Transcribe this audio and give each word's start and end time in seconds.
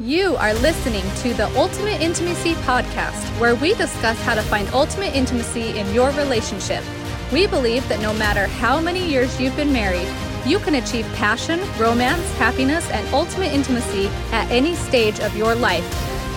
You 0.00 0.36
are 0.36 0.54
listening 0.54 1.02
to 1.22 1.34
the 1.34 1.48
Ultimate 1.58 2.00
Intimacy 2.00 2.54
Podcast, 2.62 3.20
where 3.40 3.56
we 3.56 3.74
discuss 3.74 4.16
how 4.22 4.36
to 4.36 4.42
find 4.42 4.68
ultimate 4.68 5.12
intimacy 5.12 5.76
in 5.76 5.92
your 5.92 6.12
relationship. 6.12 6.84
We 7.32 7.48
believe 7.48 7.88
that 7.88 8.00
no 8.00 8.14
matter 8.14 8.46
how 8.46 8.80
many 8.80 9.04
years 9.04 9.40
you've 9.40 9.56
been 9.56 9.72
married, 9.72 10.06
you 10.46 10.60
can 10.60 10.76
achieve 10.76 11.04
passion, 11.16 11.58
romance, 11.80 12.22
happiness, 12.34 12.88
and 12.92 13.12
ultimate 13.12 13.52
intimacy 13.52 14.06
at 14.30 14.48
any 14.52 14.76
stage 14.76 15.18
of 15.18 15.36
your 15.36 15.56
life. 15.56 15.84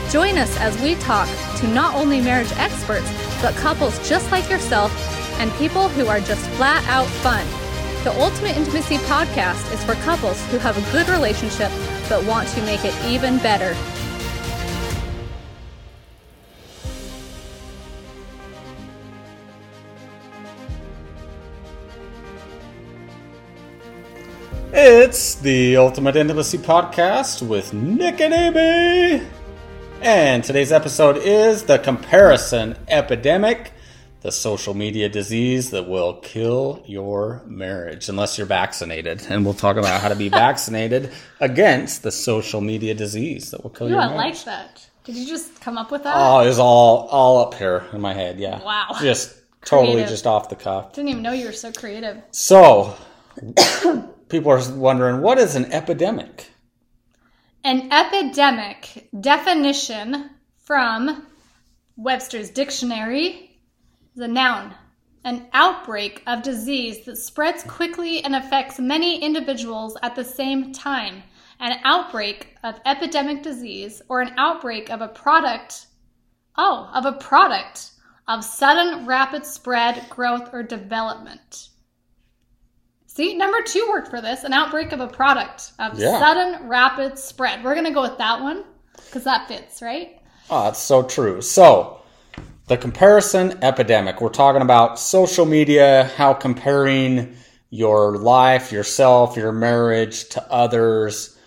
Join 0.10 0.40
us 0.40 0.60
as 0.60 0.76
we 0.82 0.96
talk 0.96 1.30
to 1.58 1.68
not 1.68 1.94
only 1.94 2.20
marriage 2.20 2.52
experts, 2.54 3.14
but 3.44 3.54
couples 3.58 4.10
just 4.10 4.32
like 4.32 4.50
yourself 4.50 4.92
and 5.40 5.52
people 5.60 5.88
who 5.90 6.08
are 6.08 6.20
just 6.20 6.50
flat 6.58 6.84
out 6.88 7.06
fun. 7.22 7.46
The 8.04 8.20
Ultimate 8.20 8.58
Intimacy 8.58 8.98
Podcast 9.06 9.72
is 9.72 9.84
for 9.84 9.94
couples 10.02 10.44
who 10.48 10.58
have 10.58 10.76
a 10.76 10.92
good 10.92 11.08
relationship 11.10 11.72
but 12.12 12.26
want 12.26 12.46
to 12.50 12.62
make 12.64 12.84
it 12.84 12.94
even 13.06 13.38
better. 13.38 13.74
It's 24.74 25.36
the 25.36 25.78
Ultimate 25.78 26.18
Intimacy 26.18 26.58
Podcast 26.58 27.48
with 27.48 27.74
Nick 27.74 28.20
and 28.20 28.34
Amy. 28.34 29.26
And 30.02 30.44
today's 30.44 30.74
episode 30.74 31.16
is 31.16 31.64
the 31.64 31.80
comparison 31.80 32.76
epidemic, 32.90 33.72
the 34.22 34.32
social 34.32 34.76
media 34.76 35.10
disease 35.10 35.72
that 35.72 35.88
will 35.90 36.14
kill 36.14 36.84
your 36.86 37.42
marriage 37.46 38.08
unless 38.08 38.38
you're 38.38 38.48
vaccinated. 38.48 39.26
And 39.30 39.44
we'll 39.44 39.56
talk 39.56 39.78
about 39.78 40.00
how 40.02 40.10
to 40.10 40.16
be 40.16 40.30
vaccinated 40.48 41.12
against 41.40 42.04
the 42.04 42.12
social 42.12 42.62
media 42.62 42.94
disease 42.94 43.52
that 43.52 43.64
will 43.64 43.72
kill 43.72 43.90
your 43.90 44.00
I 44.00 44.14
like 44.14 44.44
that. 44.46 44.88
Did 45.04 45.16
you 45.16 45.26
just 45.26 45.60
come 45.62 45.78
up 45.78 45.92
with 45.92 46.04
that? 46.04 46.14
Oh, 46.16 46.40
it's 46.42 46.60
all 46.60 47.08
all 47.08 47.40
up 47.40 47.56
here 47.56 47.84
in 47.92 48.02
my 48.02 48.14
head. 48.14 48.40
Yeah. 48.40 48.64
Wow. 48.64 48.90
Just 49.02 49.36
totally 49.66 49.94
Creative. 49.94 50.10
just 50.10 50.28
off 50.28 50.50
the 50.50 50.56
cuff. 50.56 50.94
Didn't 50.94 51.10
even 51.10 51.24
know 51.24 51.34
you 51.34 51.46
were 51.46 51.52
so 51.52 51.72
creative. 51.72 52.22
So, 52.32 52.96
people 54.30 54.52
are 54.52 54.74
wondering 54.74 55.22
what 55.22 55.38
is 55.38 55.56
an 55.56 55.72
epidemic? 55.72 56.50
An 57.64 57.92
epidemic 57.92 59.08
definition 59.20 60.32
from 60.64 61.28
Webster's 61.96 62.50
dictionary 62.50 63.51
a 64.18 64.28
noun. 64.28 64.76
An 65.24 65.48
outbreak 65.54 66.24
of 66.26 66.42
disease 66.42 67.06
that 67.06 67.18
spreads 67.18 67.64
quickly 67.64 68.24
and 68.24 68.36
affects 68.36 68.80
many 68.80 69.22
individuals 69.22 69.96
at 70.02 70.16
the 70.16 70.24
same 70.24 70.74
time. 70.74 71.24
An 71.60 71.80
outbreak 71.84 72.56
of 72.64 72.80
epidemic 72.86 73.44
disease 73.44 74.02
or 74.10 74.22
an 74.22 74.34
outbreak 74.38 74.90
of 74.90 75.02
a 75.02 75.08
product, 75.08 75.86
oh, 76.58 76.90
of 76.94 77.06
a 77.06 77.14
product 77.14 77.92
of 78.28 78.44
sudden 78.44 79.06
rapid 79.06 79.46
spread, 79.46 80.10
growth, 80.10 80.50
or 80.54 80.64
development. 80.64 81.70
See, 83.06 83.36
number 83.36 83.62
two 83.62 83.86
worked 83.90 84.08
for 84.08 84.22
this 84.22 84.44
an 84.44 84.54
outbreak 84.54 84.92
of 84.94 85.02
a 85.02 85.08
product 85.08 85.74
of 85.80 86.00
Yeah. 86.00 86.18
sudden 86.18 86.68
rapid 86.68 87.20
spread. 87.20 87.64
We're 87.64 87.74
going 87.76 87.86
to 87.86 87.92
go 87.92 88.02
with 88.02 88.18
that 88.18 88.42
one 88.42 88.64
because 88.96 89.26
that 89.26 89.48
fits, 89.48 89.82
right? 89.82 90.20
Oh, 90.50 90.64
that's 90.64 90.80
so 90.80 91.04
true. 91.04 91.42
So, 91.42 92.01
the 92.72 92.78
comparison 92.78 93.62
epidemic. 93.62 94.22
We're 94.22 94.30
talking 94.30 94.62
about 94.62 94.98
social 94.98 95.46
media, 95.46 96.10
how 96.16 96.34
comparing 96.34 97.36
your 97.70 98.18
life, 98.18 98.72
yourself, 98.72 99.36
your 99.36 99.52
marriage 99.52 100.30
to 100.30 100.42
others 100.50 101.38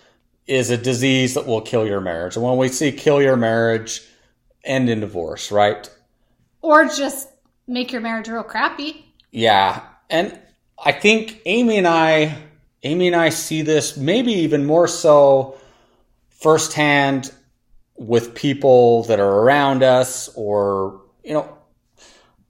is 0.45 0.69
a 0.69 0.77
disease 0.77 1.33
that 1.33 1.47
will 1.47 1.61
kill 1.61 1.83
your 1.83 1.99
marriage. 1.99 2.35
And 2.35 2.45
when 2.45 2.57
we 2.57 2.67
see 2.67 2.91
kill 2.91 3.23
your 3.23 3.37
marriage, 3.37 4.03
end 4.63 4.87
in 4.87 4.99
divorce, 4.99 5.51
right? 5.51 5.89
Or 6.61 6.85
just 6.85 7.27
make 7.65 7.91
your 7.91 8.01
marriage 8.01 8.27
real 8.27 8.43
crappy. 8.43 9.03
Yeah. 9.31 9.81
And 10.11 10.39
I 10.77 10.91
think 10.91 11.41
Amy 11.47 11.79
and 11.79 11.87
I, 11.87 12.37
Amy 12.83 13.07
and 13.07 13.15
I 13.15 13.29
see 13.29 13.63
this 13.63 13.97
maybe 13.97 14.31
even 14.31 14.63
more 14.63 14.87
so 14.87 15.57
firsthand 16.29 17.33
with 17.95 18.35
people 18.35 19.05
that 19.05 19.19
are 19.19 19.39
around 19.39 19.81
us 19.81 20.29
or, 20.35 21.01
you 21.25 21.33
know, 21.33 21.57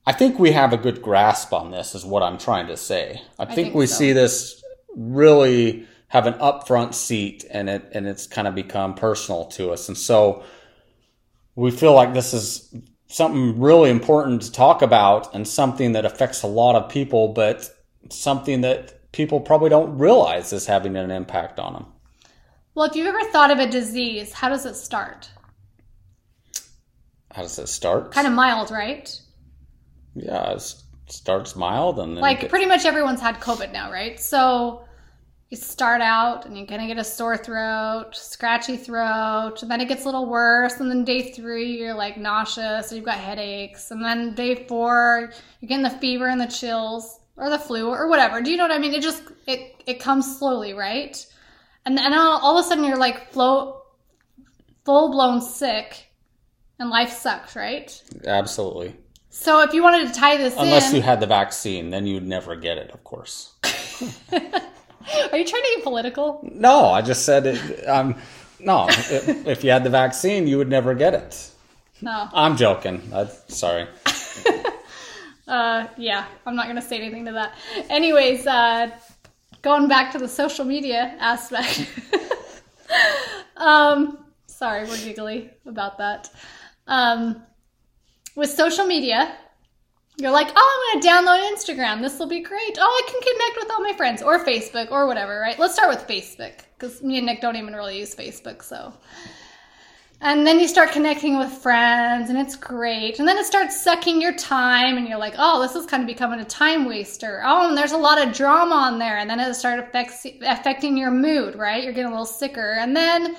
I 0.05 0.11
think 0.11 0.37
we 0.37 0.51
have 0.51 0.73
a 0.73 0.77
good 0.77 1.01
grasp 1.01 1.53
on 1.53 1.71
this 1.71 1.95
is 1.95 2.05
what 2.05 2.21
I'm 2.21 2.37
trying 2.37 2.67
to 2.67 2.77
say. 2.77 3.21
I, 3.39 3.45
think, 3.45 3.55
think 3.55 3.75
we 3.75 3.87
so. 3.87 3.95
see 3.95 4.13
this 4.13 4.63
really 4.95 5.87
have 6.09 6.27
an 6.27 6.33
upfront 6.35 6.93
seat 6.93 7.45
and 7.49 7.69
it 7.69 7.89
and 7.93 8.07
it's 8.07 8.27
kind 8.27 8.47
of 8.47 8.53
become 8.53 8.93
personal 8.93 9.45
to 9.45 9.71
us. 9.71 9.87
And 9.87 9.97
so 9.97 10.43
we 11.55 11.71
feel 11.71 11.93
like 11.93 12.13
this 12.13 12.33
is 12.33 12.75
something 13.07 13.59
really 13.59 13.89
important 13.89 14.43
to 14.43 14.51
talk 14.51 14.81
about 14.81 15.33
and 15.33 15.47
something 15.47 15.93
that 15.93 16.05
affects 16.05 16.43
a 16.43 16.47
lot 16.47 16.75
of 16.75 16.91
people, 16.91 17.29
but 17.29 17.69
something 18.09 18.61
that 18.61 19.11
people 19.11 19.39
probably 19.39 19.69
don't 19.69 19.97
realize 19.97 20.53
is 20.53 20.67
having 20.67 20.95
an 20.97 21.09
impact 21.09 21.59
on 21.59 21.73
them. 21.73 21.85
Well, 22.75 22.85
if 22.85 22.95
you've 22.95 23.07
ever 23.07 23.23
thought 23.31 23.51
of 23.51 23.59
a 23.59 23.67
disease, 23.67 24.33
how 24.33 24.49
does 24.49 24.65
it 24.65 24.75
start? 24.75 25.29
How 27.35 27.41
does 27.41 27.59
it 27.59 27.67
start? 27.67 28.11
Kind 28.11 28.27
of 28.27 28.33
mild, 28.33 28.71
right? 28.71 29.11
yeah, 30.17 30.51
it 30.53 30.73
starts 31.09 31.57
mild 31.57 31.99
and 31.99 32.15
then 32.15 32.21
Like 32.21 32.43
it- 32.43 32.49
pretty 32.49 32.65
much 32.65 32.85
everyone's 32.85 33.19
had 33.19 33.41
COVID 33.41 33.73
now, 33.73 33.91
right? 33.91 34.17
So 34.17 34.85
you 35.49 35.57
start 35.57 35.99
out 36.01 36.45
and 36.45 36.57
you're 36.57 36.65
gonna 36.65 36.87
get 36.87 36.97
a 36.97 37.03
sore 37.03 37.35
throat, 37.35 38.11
scratchy 38.13 38.77
throat, 38.77 39.61
and 39.61 39.69
then 39.69 39.81
it 39.81 39.89
gets 39.89 40.03
a 40.03 40.05
little 40.05 40.25
worse. 40.27 40.79
And 40.79 40.89
then 40.89 41.03
day 41.03 41.33
three, 41.33 41.77
you're 41.77 41.93
like 41.93 42.15
nauseous, 42.17 42.91
or 42.91 42.95
you've 42.95 43.03
got 43.03 43.17
headaches. 43.17 43.91
And 43.91 44.01
then 44.03 44.33
day 44.35 44.65
four, 44.69 45.31
you're 45.59 45.67
getting 45.67 45.83
the 45.83 45.89
fever 45.89 46.27
and 46.29 46.39
the 46.39 46.47
chills, 46.47 47.19
or 47.35 47.49
the 47.49 47.59
flu, 47.59 47.89
or 47.89 48.07
whatever. 48.07 48.41
Do 48.41 48.49
you 48.49 48.55
know 48.57 48.63
what 48.63 48.71
I 48.71 48.79
mean? 48.79 48.93
It 48.93 49.01
just 49.03 49.21
it 49.45 49.75
it 49.85 49.99
comes 49.99 50.37
slowly, 50.39 50.73
right? 50.73 51.15
And 51.85 51.97
then 51.97 52.13
all, 52.13 52.39
all 52.39 52.57
of 52.57 52.65
a 52.65 52.67
sudden, 52.67 52.85
you're 52.85 52.95
like 52.97 53.31
flow, 53.33 53.81
full 54.85 55.11
blown 55.11 55.41
sick, 55.41 56.07
and 56.79 56.89
life 56.89 57.11
sucks, 57.11 57.55
right? 57.55 58.01
absolutely. 58.25 58.95
So 59.29 59.61
if 59.61 59.73
you 59.73 59.83
wanted 59.83 60.07
to 60.07 60.13
tie 60.13 60.37
this 60.37 60.55
Unless 60.57 60.91
in, 60.91 60.97
you 60.97 61.01
had 61.01 61.19
the 61.19 61.27
vaccine, 61.27 61.89
then 61.89 62.07
you'd 62.07 62.25
never 62.25 62.55
get 62.55 62.77
it, 62.77 62.91
of 62.91 63.03
course. 63.03 63.53
are 63.63 63.69
you 64.31 65.45
trying 65.45 65.63
to 65.63 65.71
get 65.75 65.83
political? 65.83 66.39
No, 66.53 66.85
I 66.85 67.01
just 67.01 67.25
said 67.25 67.45
it. 67.45 67.87
Um, 67.87 68.15
no, 68.59 68.87
if, 68.89 69.45
if 69.45 69.63
you 69.63 69.71
had 69.71 69.83
the 69.83 69.89
vaccine, 69.89 70.47
you 70.47 70.57
would 70.57 70.69
never 70.69 70.93
get 70.93 71.13
it. 71.13 71.51
No. 72.01 72.29
I'm 72.33 72.55
joking. 72.55 73.01
i 73.13 73.25
sorry. 73.47 73.87
Uh, 75.47 75.87
yeah, 75.95 76.25
I'm 76.45 76.55
not 76.55 76.67
gonna 76.67 76.81
say 76.81 76.97
anything 76.99 77.25
to 77.25 77.31
that. 77.33 77.55
Anyways, 77.89 78.47
uh, 78.47 78.89
going 79.61 79.87
back 79.87 80.11
to 80.13 80.17
the 80.17 80.27
social 80.27 80.65
media 80.65 81.15
aspect. 81.19 81.87
um, 83.57 84.25
sorry, 84.47 84.85
we're 84.85 84.97
giggly 84.97 85.51
about 85.67 85.97
that. 85.99 86.31
Um, 86.87 87.43
with 88.35 88.49
social 88.49 88.85
media, 88.85 89.35
you're 90.17 90.31
like, 90.31 90.47
oh, 90.55 90.91
I'm 90.93 91.01
gonna 91.01 91.27
download 91.27 91.53
Instagram. 91.53 92.01
This 92.01 92.17
will 92.19 92.27
be 92.27 92.41
great. 92.41 92.77
Oh, 92.79 93.03
I 93.05 93.09
can 93.09 93.21
connect 93.21 93.57
with 93.57 93.71
all 93.71 93.81
my 93.81 93.93
friends 93.97 94.21
or 94.21 94.43
Facebook 94.43 94.91
or 94.91 95.07
whatever, 95.07 95.39
right? 95.39 95.59
Let's 95.59 95.73
start 95.73 95.89
with 95.89 96.07
Facebook 96.07 96.53
because 96.77 97.01
me 97.01 97.17
and 97.17 97.25
Nick 97.25 97.41
don't 97.41 97.55
even 97.55 97.73
really 97.73 97.99
use 97.99 98.15
Facebook, 98.15 98.63
so. 98.63 98.93
And 100.21 100.47
then 100.47 100.59
you 100.61 100.67
start 100.67 100.91
connecting 100.91 101.37
with 101.37 101.51
friends, 101.51 102.29
and 102.29 102.39
it's 102.39 102.55
great. 102.55 103.19
And 103.19 103.27
then 103.27 103.37
it 103.37 103.45
starts 103.45 103.81
sucking 103.81 104.21
your 104.21 104.33
time, 104.33 104.97
and 104.97 105.07
you're 105.07 105.17
like, 105.17 105.35
oh, 105.37 105.61
this 105.61 105.75
is 105.75 105.85
kind 105.85 106.01
of 106.01 106.07
becoming 106.07 106.39
a 106.39 106.45
time 106.45 106.85
waster. 106.85 107.41
Oh, 107.45 107.67
and 107.67 107.77
there's 107.77 107.91
a 107.91 107.97
lot 107.97 108.25
of 108.25 108.33
drama 108.33 108.75
on 108.75 108.97
there. 108.97 109.17
And 109.17 109.29
then 109.29 109.41
it 109.41 109.53
starts 109.55 109.93
affecting 110.41 110.97
your 110.97 111.11
mood, 111.11 111.55
right? 111.55 111.83
You're 111.83 111.93
getting 111.93 112.07
a 112.07 112.11
little 112.11 112.25
sicker. 112.25 112.75
And 112.79 112.95
then 112.95 113.35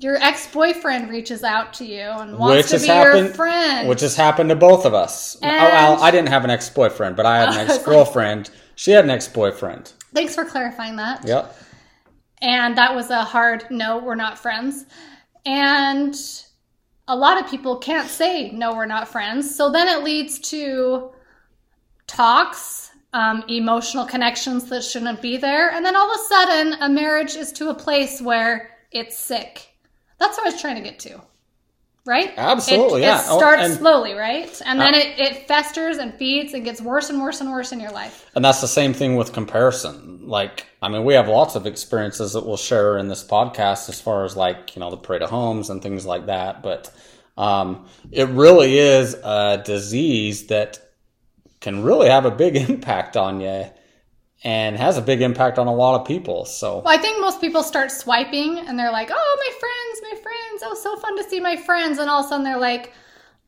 your 0.00 0.16
ex 0.16 0.46
boyfriend 0.52 1.10
reaches 1.10 1.42
out 1.42 1.72
to 1.74 1.84
you 1.84 2.00
and 2.02 2.38
wants 2.38 2.70
which 2.72 2.80
to 2.80 2.86
be 2.86 2.92
happened, 2.92 3.26
your 3.26 3.34
friend. 3.34 3.88
which 3.88 4.00
has 4.00 4.14
happened 4.14 4.48
to 4.50 4.56
both 4.56 4.84
of 4.84 4.94
us. 4.94 5.36
Oh, 5.42 5.46
And- 5.46 5.72
well, 5.72 6.02
I 6.02 6.10
didn't 6.10 6.28
have 6.28 6.44
an 6.44 6.50
ex 6.50 6.68
boyfriend, 6.70 7.16
but 7.16 7.26
I 7.26 7.38
had 7.38 7.48
an 7.48 7.54
I 7.58 7.58
was 7.62 7.68
like- 7.70 7.78
ex 7.78 7.84
girlfriend. 7.84 8.50
She 8.76 8.92
had 8.92 9.04
an 9.04 9.10
ex 9.10 9.26
boyfriend. 9.28 9.92
Thanks 10.14 10.34
for 10.34 10.44
clarifying 10.44 10.96
that. 10.96 11.24
Yep. 11.26 11.54
And 12.40 12.78
that 12.78 12.94
was 12.94 13.10
a 13.10 13.24
hard 13.24 13.64
no, 13.70 13.98
we're 13.98 14.14
not 14.14 14.38
friends. 14.38 14.84
And 15.44 16.14
a 17.08 17.16
lot 17.16 17.42
of 17.42 17.50
people 17.50 17.78
can't 17.78 18.08
say 18.08 18.50
no, 18.52 18.74
we're 18.76 18.86
not 18.86 19.08
friends. 19.08 19.52
So 19.54 19.70
then 19.72 19.88
it 19.88 20.04
leads 20.04 20.38
to 20.50 21.10
talks, 22.06 22.90
um, 23.12 23.42
emotional 23.48 24.04
connections 24.04 24.68
that 24.70 24.84
shouldn't 24.84 25.20
be 25.22 25.36
there. 25.36 25.70
And 25.70 25.84
then 25.84 25.96
all 25.96 26.10
of 26.12 26.20
a 26.20 26.24
sudden, 26.24 26.74
a 26.80 26.88
marriage 26.88 27.34
is 27.34 27.50
to 27.52 27.70
a 27.70 27.74
place 27.74 28.20
where 28.22 28.70
it's 28.92 29.18
sick. 29.18 29.67
That's 30.18 30.36
what 30.36 30.46
I 30.46 30.50
was 30.50 30.60
trying 30.60 30.76
to 30.76 30.82
get 30.82 30.98
to 31.00 31.20
right? 32.08 32.32
Absolutely, 32.38 33.02
It, 33.02 33.04
yeah. 33.04 33.20
It 33.20 33.26
Oh, 33.28 33.38
starts 33.38 33.62
and- 33.64 33.74
slowly, 33.74 34.14
right? 34.14 34.62
And 34.64 34.80
then 34.80 34.94
Uh, 34.94 34.98
it, 34.98 35.18
it 35.18 35.46
festers 35.46 35.98
and 35.98 36.14
feeds 36.14 36.54
and 36.54 36.64
gets 36.64 36.80
worse 36.80 37.10
and 37.10 37.20
worse 37.20 37.42
and 37.42 37.50
worse 37.50 37.70
in 37.70 37.80
your 37.80 37.90
life. 37.90 38.24
And 38.34 38.42
that's 38.42 38.62
the 38.62 38.66
same 38.66 38.94
thing 38.94 39.16
with 39.16 39.34
comparison. 39.34 40.20
Like, 40.26 40.64
I 40.80 40.88
mean, 40.88 41.04
we 41.04 41.12
have 41.14 41.28
lots 41.28 41.54
of 41.54 41.66
experiences 41.66 42.32
that 42.32 42.46
we'll 42.46 42.56
share 42.56 42.96
in 42.96 43.08
this 43.08 43.22
podcast 43.22 43.90
as 43.90 44.00
far 44.00 44.24
as 44.24 44.36
like, 44.36 44.74
you 44.74 44.80
know, 44.80 44.90
the 44.90 44.96
parade 44.96 45.20
of 45.20 45.28
homes 45.28 45.68
and 45.68 45.82
things 45.82 46.06
like 46.06 46.26
that. 46.26 46.62
But 46.62 46.90
um, 47.36 47.86
it 48.10 48.28
really 48.28 48.78
is 48.78 49.12
a 49.12 49.62
disease 49.62 50.46
that 50.46 50.80
can 51.60 51.82
really 51.82 52.08
have 52.08 52.24
a 52.24 52.30
big 52.30 52.56
impact 52.70 53.18
on 53.18 53.40
you 53.42 53.66
and 54.44 54.76
has 54.76 54.96
a 54.96 55.02
big 55.02 55.20
impact 55.20 55.58
on 55.58 55.66
a 55.66 55.74
lot 55.74 56.00
of 56.00 56.06
people. 56.06 56.44
So, 56.44 56.78
Well, 56.78 56.94
I 56.94 56.98
think 56.98 57.20
most 57.20 57.40
people 57.40 57.62
start 57.62 57.90
swiping 57.90 58.58
and 58.60 58.78
they're 58.78 58.92
like, 58.92 59.10
oh, 59.12 59.36
my 59.46 59.58
friends, 59.58 60.14
my 60.14 60.22
friends. 60.22 60.62
Oh, 60.64 60.74
so 60.74 60.96
fun 61.00 61.16
to 61.16 61.24
see 61.28 61.40
my 61.40 61.56
friends. 61.56 61.98
And 61.98 62.08
all 62.08 62.20
of 62.20 62.26
a 62.26 62.28
sudden 62.28 62.44
they're 62.44 62.56
like, 62.58 62.92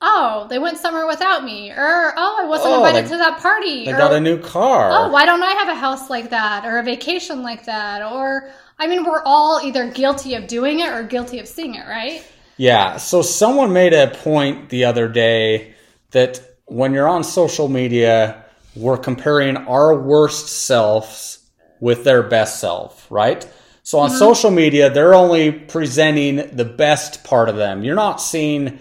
oh, 0.03 0.47
they 0.51 0.59
went 0.59 0.79
somewhere 0.79 1.07
without 1.07 1.45
me. 1.45 1.71
Or, 1.71 2.13
oh, 2.17 2.39
I 2.43 2.45
wasn't 2.47 2.73
Oh, 2.75 2.85
invited 2.85 3.05
they- 3.05 3.11
to 3.11 3.17
that 3.19 3.39
party. 3.41 3.85
they 3.85 3.93
or, 3.93 3.99
got 3.99 4.13
a 4.13 4.21
new 4.21 4.39
car. 4.39 4.91
oh, 4.93 5.11
why 5.13 5.27
don't 5.27 5.43
I 5.43 5.53
have 5.53 5.69
a 5.69 5.75
house 5.75 6.11
like 6.11 6.31
that 6.31 6.65
or 6.65 6.79
a 6.79 6.83
vacation 6.83 7.43
like 7.43 7.67
that? 7.67 8.03
Or, 8.03 8.51
I 8.79 8.87
mean, 8.89 9.05
we're 9.05 9.23
all 9.25 9.61
either 9.63 9.91
guilty 9.93 10.35
of 10.35 10.47
doing 10.49 10.81
it 10.81 10.89
or 10.89 11.03
guilty 11.05 11.39
of 11.39 11.47
seeing 11.47 11.75
it, 11.77 11.87
right? 11.87 12.25
Yeah. 12.57 12.97
So 12.97 13.23
someone 13.23 13.73
made 13.73 13.93
a 13.93 14.09
point 14.09 14.71
the 14.71 14.85
other 14.87 15.07
day 15.09 15.75
that 16.11 16.41
when 16.67 16.93
you're 16.95 17.09
on 17.09 17.23
social 17.23 17.69
media, 17.69 18.45
we're 18.81 18.97
comparing 18.97 19.57
our 19.57 19.95
worst 19.95 20.49
selves 20.49 21.51
with 21.81 22.05
their 22.05 22.23
best 22.23 22.61
self, 22.61 23.07
right? 23.11 23.47
So 23.83 23.99
on 23.99 24.11
mm-hmm. 24.11 24.19
social 24.19 24.51
media, 24.51 24.91
they're 24.91 25.15
only 25.15 25.53
presenting 25.53 26.55
the 26.57 26.65
best 26.65 27.25
part 27.25 27.49
of 27.49 27.57
them. 27.57 27.83
You're 27.83 27.95
not 27.95 28.21
seeing 28.21 28.79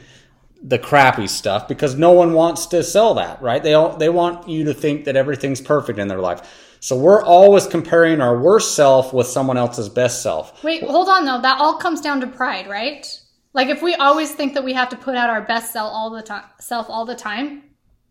the 0.61 0.77
crappy 0.77 1.27
stuff 1.27 1.67
because 1.67 1.95
no 1.95 2.11
one 2.11 2.33
wants 2.33 2.65
to 2.67 2.83
sell 2.83 3.13
that, 3.15 3.41
right? 3.41 3.63
They 3.63 3.73
all, 3.73 3.95
they 3.95 4.09
want 4.09 4.49
you 4.49 4.65
to 4.65 4.73
think 4.73 5.05
that 5.05 5.15
everything's 5.15 5.61
perfect 5.61 5.99
in 5.99 6.07
their 6.07 6.19
life. 6.19 6.75
So 6.81 6.97
we're 6.97 7.23
always 7.23 7.67
comparing 7.67 8.21
our 8.21 8.39
worst 8.39 8.75
self 8.75 9.13
with 9.13 9.27
someone 9.27 9.57
else's 9.57 9.89
best 9.89 10.21
self. 10.21 10.63
Wait, 10.63 10.83
hold 10.83 11.09
on 11.09 11.25
though. 11.25 11.41
That 11.41 11.59
all 11.59 11.77
comes 11.77 12.01
down 12.01 12.21
to 12.21 12.27
pride, 12.27 12.69
right? 12.69 13.05
Like 13.53 13.69
if 13.69 13.81
we 13.81 13.95
always 13.95 14.31
think 14.31 14.53
that 14.53 14.63
we 14.63 14.73
have 14.73 14.89
to 14.89 14.95
put 14.95 15.15
out 15.15 15.29
our 15.29 15.41
best 15.41 15.73
self 15.73 15.91
all 15.91 16.09
the 16.09 16.21
time, 16.21 16.43
self 16.59 16.89
all 16.89 17.05
the 17.05 17.15
time, 17.15 17.63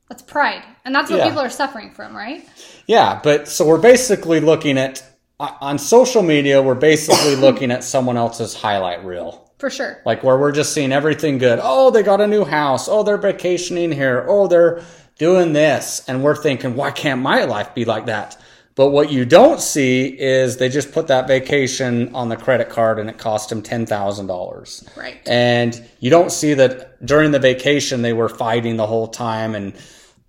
that's 0.08 0.22
pride, 0.22 0.62
and 0.84 0.94
that's 0.94 1.10
what 1.10 1.19
Yeah. 1.19 1.25
people 1.28 1.40
are 1.40 1.50
suffering 1.50 1.90
from, 1.90 2.16
right? 2.16 2.44
Yeah, 2.87 3.20
but 3.22 3.49
so 3.49 3.66
we're 3.66 3.78
basically 3.78 4.40
looking 4.40 4.78
at 4.78 5.02
on 5.40 5.78
social 5.78 6.22
media, 6.22 6.60
we're 6.60 6.75
basically 6.75 7.37
looking 7.46 7.70
at 7.70 7.84
someone 7.84 8.16
else's 8.16 8.55
highlight 8.55 9.05
reel. 9.05 9.44
For 9.58 9.70
sure. 9.70 9.99
Like 10.05 10.22
where 10.25 10.37
we're 10.38 10.52
just 10.52 10.72
seeing 10.72 10.93
everything 10.93 11.38
good. 11.38 11.60
Oh, 11.62 11.90
they 11.90 12.02
got 12.02 12.20
a 12.20 12.26
new 12.26 12.44
house. 12.44 12.88
Oh, 12.88 13.02
they're 13.02 13.16
vacationing 13.19 13.93
here. 13.93 14.25
Oh, 14.28 14.46
they're 14.49 14.82
doing 15.19 15.52
this. 15.52 16.02
And 16.08 16.22
we're 16.22 16.37
thinking, 16.37 16.75
why 16.76 16.90
can't 16.93 17.20
my 17.20 17.44
life 17.44 17.75
be 17.75 17.84
like 17.84 18.06
that? 18.06 18.37
But 18.76 18.90
what 18.90 19.10
you 19.10 19.25
don't 19.25 19.60
see 19.60 20.06
is 20.06 20.56
they 20.58 20.69
just 20.69 20.93
put 20.93 21.08
that 21.08 21.26
vacation 21.26 22.14
on 22.14 22.28
the 22.28 22.37
credit 22.37 22.69
card 22.69 23.00
and 23.00 23.10
it 23.10 23.19
cost 23.19 23.49
them 23.49 23.60
$10,000. 23.62 24.96
Right. 24.96 25.16
And 25.26 25.84
you 25.99 26.10
don't 26.10 26.31
see 26.31 26.55
that 26.55 27.05
during 27.05 27.32
the 27.32 27.40
vacation 27.40 28.02
they 28.02 28.12
were 28.12 28.28
fighting 28.28 28.76
the 28.76 28.87
whole 28.87 29.08
time 29.08 29.55
and 29.56 29.72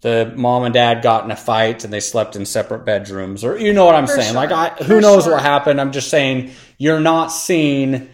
the 0.02 0.32
mom 0.36 0.64
and 0.64 0.74
dad 0.74 1.02
got 1.02 1.26
in 1.26 1.32
a 1.32 1.36
fight 1.36 1.84
and 1.84 1.92
they 1.92 2.00
slept 2.00 2.36
in 2.36 2.46
separate 2.46 2.86
bedrooms 2.86 3.44
or 3.44 3.58
you 3.58 3.74
know 3.74 3.86
what 3.86 3.96
I'm 3.96 4.08
For 4.08 4.14
saying. 4.16 4.28
sure. 4.34 4.36
Like 4.36 4.52
I 4.52 4.70
who 4.84 4.96
For 4.96 5.02
knows 5.02 5.24
sure. 5.26 5.34
what 5.34 5.42
happened. 5.42 5.82
I'm 5.82 5.92
just 5.92 6.10
saying 6.10 6.52
you're 6.78 7.02
not 7.02 7.28
seeing 7.28 8.10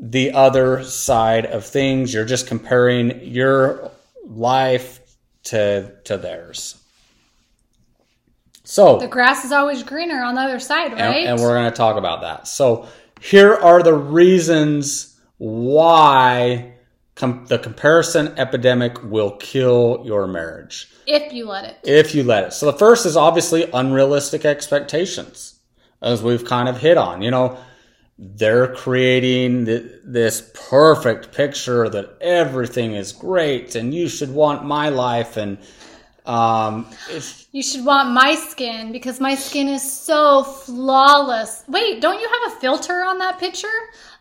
the 0.00 0.32
other 0.32 0.82
side 0.82 1.44
of 1.46 1.66
things. 1.66 2.14
You're 2.14 2.24
just 2.24 2.46
comparing 2.46 3.22
your 3.24 3.90
life 4.24 5.00
to 5.44 5.92
to 6.04 6.16
theirs. 6.16 6.76
So 8.64 8.98
The 8.98 9.08
grass 9.08 9.44
is 9.44 9.52
always 9.52 9.82
greener 9.82 10.22
on 10.22 10.34
the 10.36 10.42
other 10.42 10.60
side, 10.60 10.92
and, 10.92 11.00
right? 11.00 11.26
and 11.26 11.40
we're 11.40 11.54
going 11.54 11.70
to 11.70 11.76
talk 11.76 11.96
about 11.96 12.20
that. 12.20 12.46
So 12.46 12.86
here 13.20 13.54
are 13.54 13.82
the 13.82 13.94
reasons 13.94 15.18
why 15.38 16.69
com- 17.20 17.44
the 17.46 17.58
comparison 17.58 18.34
epidemic 18.38 19.02
will 19.04 19.32
kill 19.32 20.02
your 20.04 20.26
marriage 20.26 20.88
if 21.06 21.32
you 21.32 21.46
let 21.46 21.64
it. 21.64 21.78
if 21.84 22.14
you 22.14 22.24
let 22.24 22.44
it. 22.44 22.52
So 22.52 22.66
the 22.66 22.78
first 22.78 23.06
is 23.06 23.16
obviously 23.16 23.70
unrealistic 23.72 24.44
expectations, 24.44 25.60
as 26.02 26.22
we've 26.22 26.44
kind 26.44 26.68
of 26.68 26.78
hit 26.78 26.96
on. 26.96 27.22
You 27.22 27.30
know, 27.30 27.58
they're 28.18 28.74
creating 28.74 29.66
th- 29.66 29.92
this 30.04 30.50
perfect 30.68 31.32
picture 31.32 31.88
that 31.88 32.16
everything 32.20 32.92
is 32.94 33.12
great 33.12 33.74
and 33.74 33.94
you 33.94 34.08
should 34.08 34.32
want 34.32 34.64
my 34.64 34.88
life 34.88 35.36
and 35.36 35.58
um, 36.26 36.86
You 37.50 37.62
should 37.62 37.84
want 37.84 38.10
my 38.10 38.34
skin 38.34 38.92
because 38.92 39.20
my 39.20 39.34
skin 39.34 39.68
is 39.68 39.82
so 39.82 40.44
flawless. 40.44 41.64
Wait, 41.66 42.00
don't 42.00 42.20
you 42.20 42.28
have 42.28 42.52
a 42.52 42.60
filter 42.60 43.02
on 43.02 43.18
that 43.18 43.38
picture? 43.38 43.68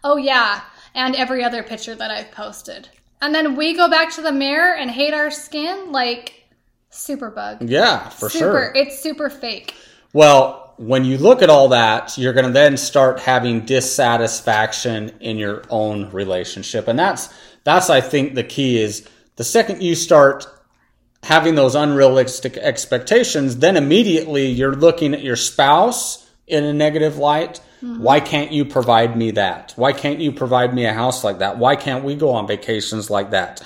Oh, 0.04 0.18
yeah. 0.18 0.62
And 0.94 1.16
every 1.16 1.44
other 1.44 1.64
picture 1.64 1.96
that 1.96 2.12
I've 2.12 2.32
posted. 2.32 2.90
And 3.22 3.36
then 3.36 3.56
we 3.56 3.76
go 3.76 3.90
back 3.90 4.14
to 4.16 4.22
the 4.22 4.32
mirror 4.32 4.74
and 4.74 4.90
hate 4.90 5.14
our 5.14 5.30
skin 5.30 5.92
like 5.92 6.46
super 6.90 7.30
bug. 7.30 7.70
yeah, 7.70 8.10
for 8.10 8.30
super. 8.30 8.46
sure. 8.46 8.72
It's 8.76 9.00
super 9.00 9.30
fake. 9.30 9.76
Well, 10.14 10.74
when 10.78 11.04
you 11.04 11.18
look 11.18 11.42
at 11.42 11.50
all 11.50 11.70
that, 11.70 12.18
you're 12.18 12.34
going 12.34 12.46
to 12.46 12.52
then 12.52 12.78
start 12.78 13.20
having 13.20 13.66
dissatisfaction 13.66 15.10
in 15.20 15.38
your 15.38 15.64
own 15.70 16.10
relationship. 16.12 16.88
And 16.88 16.98
that's 16.98 17.34
that's 17.66 17.90
I 17.90 18.02
think 18.02 18.36
the 18.36 18.44
key 18.44 18.82
is 18.82 19.08
the 19.36 19.44
second 19.44 19.84
you 19.84 19.96
start 19.96 20.48
having 21.24 21.56
those 21.56 21.76
unrealistic 21.76 22.58
expectations, 22.58 23.58
then 23.58 23.76
immediately 23.76 24.48
you're 24.48 24.76
looking 24.76 25.14
at 25.14 25.22
your 25.22 25.36
spouse 25.36 26.26
in 26.48 26.64
a 26.64 26.74
negative 26.74 27.18
light. 27.18 27.60
Why 27.82 28.20
can't 28.20 28.52
you 28.52 28.66
provide 28.66 29.16
me 29.16 29.32
that? 29.32 29.74
Why 29.76 29.94
can't 29.94 30.20
you 30.20 30.32
provide 30.32 30.74
me 30.74 30.86
a 30.86 30.94
house 30.94 31.24
like 31.24 31.40
that? 31.40 31.58
Why 31.58 31.76
can't 31.76 32.04
we 32.04 32.16
go 32.16 32.32
on 32.32 32.48
vacations 32.48 33.10
like 33.10 33.32
that? 33.32 33.64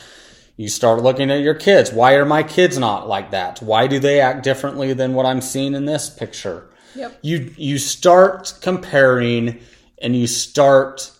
You 0.56 0.70
start 0.70 1.02
looking 1.02 1.32
at 1.32 1.42
your 1.42 1.56
kids. 1.56 1.92
Why 1.92 2.14
are 2.14 2.26
my 2.26 2.44
kids 2.44 2.78
not 2.78 3.08
like 3.08 3.32
that? 3.32 3.60
Why 3.62 3.88
do 3.88 3.98
they 4.00 4.22
act 4.22 4.44
differently 4.44 4.94
than 4.94 5.16
what 5.16 5.26
I'm 5.26 5.42
seeing 5.42 5.74
in 5.74 5.86
this 5.86 6.10
picture? 6.10 6.70
Yep. 6.96 7.20
You 7.24 7.54
you 7.58 7.80
start 7.80 8.54
comparing 8.62 9.60
and 10.00 10.16
you 10.16 10.28
start 10.28 11.12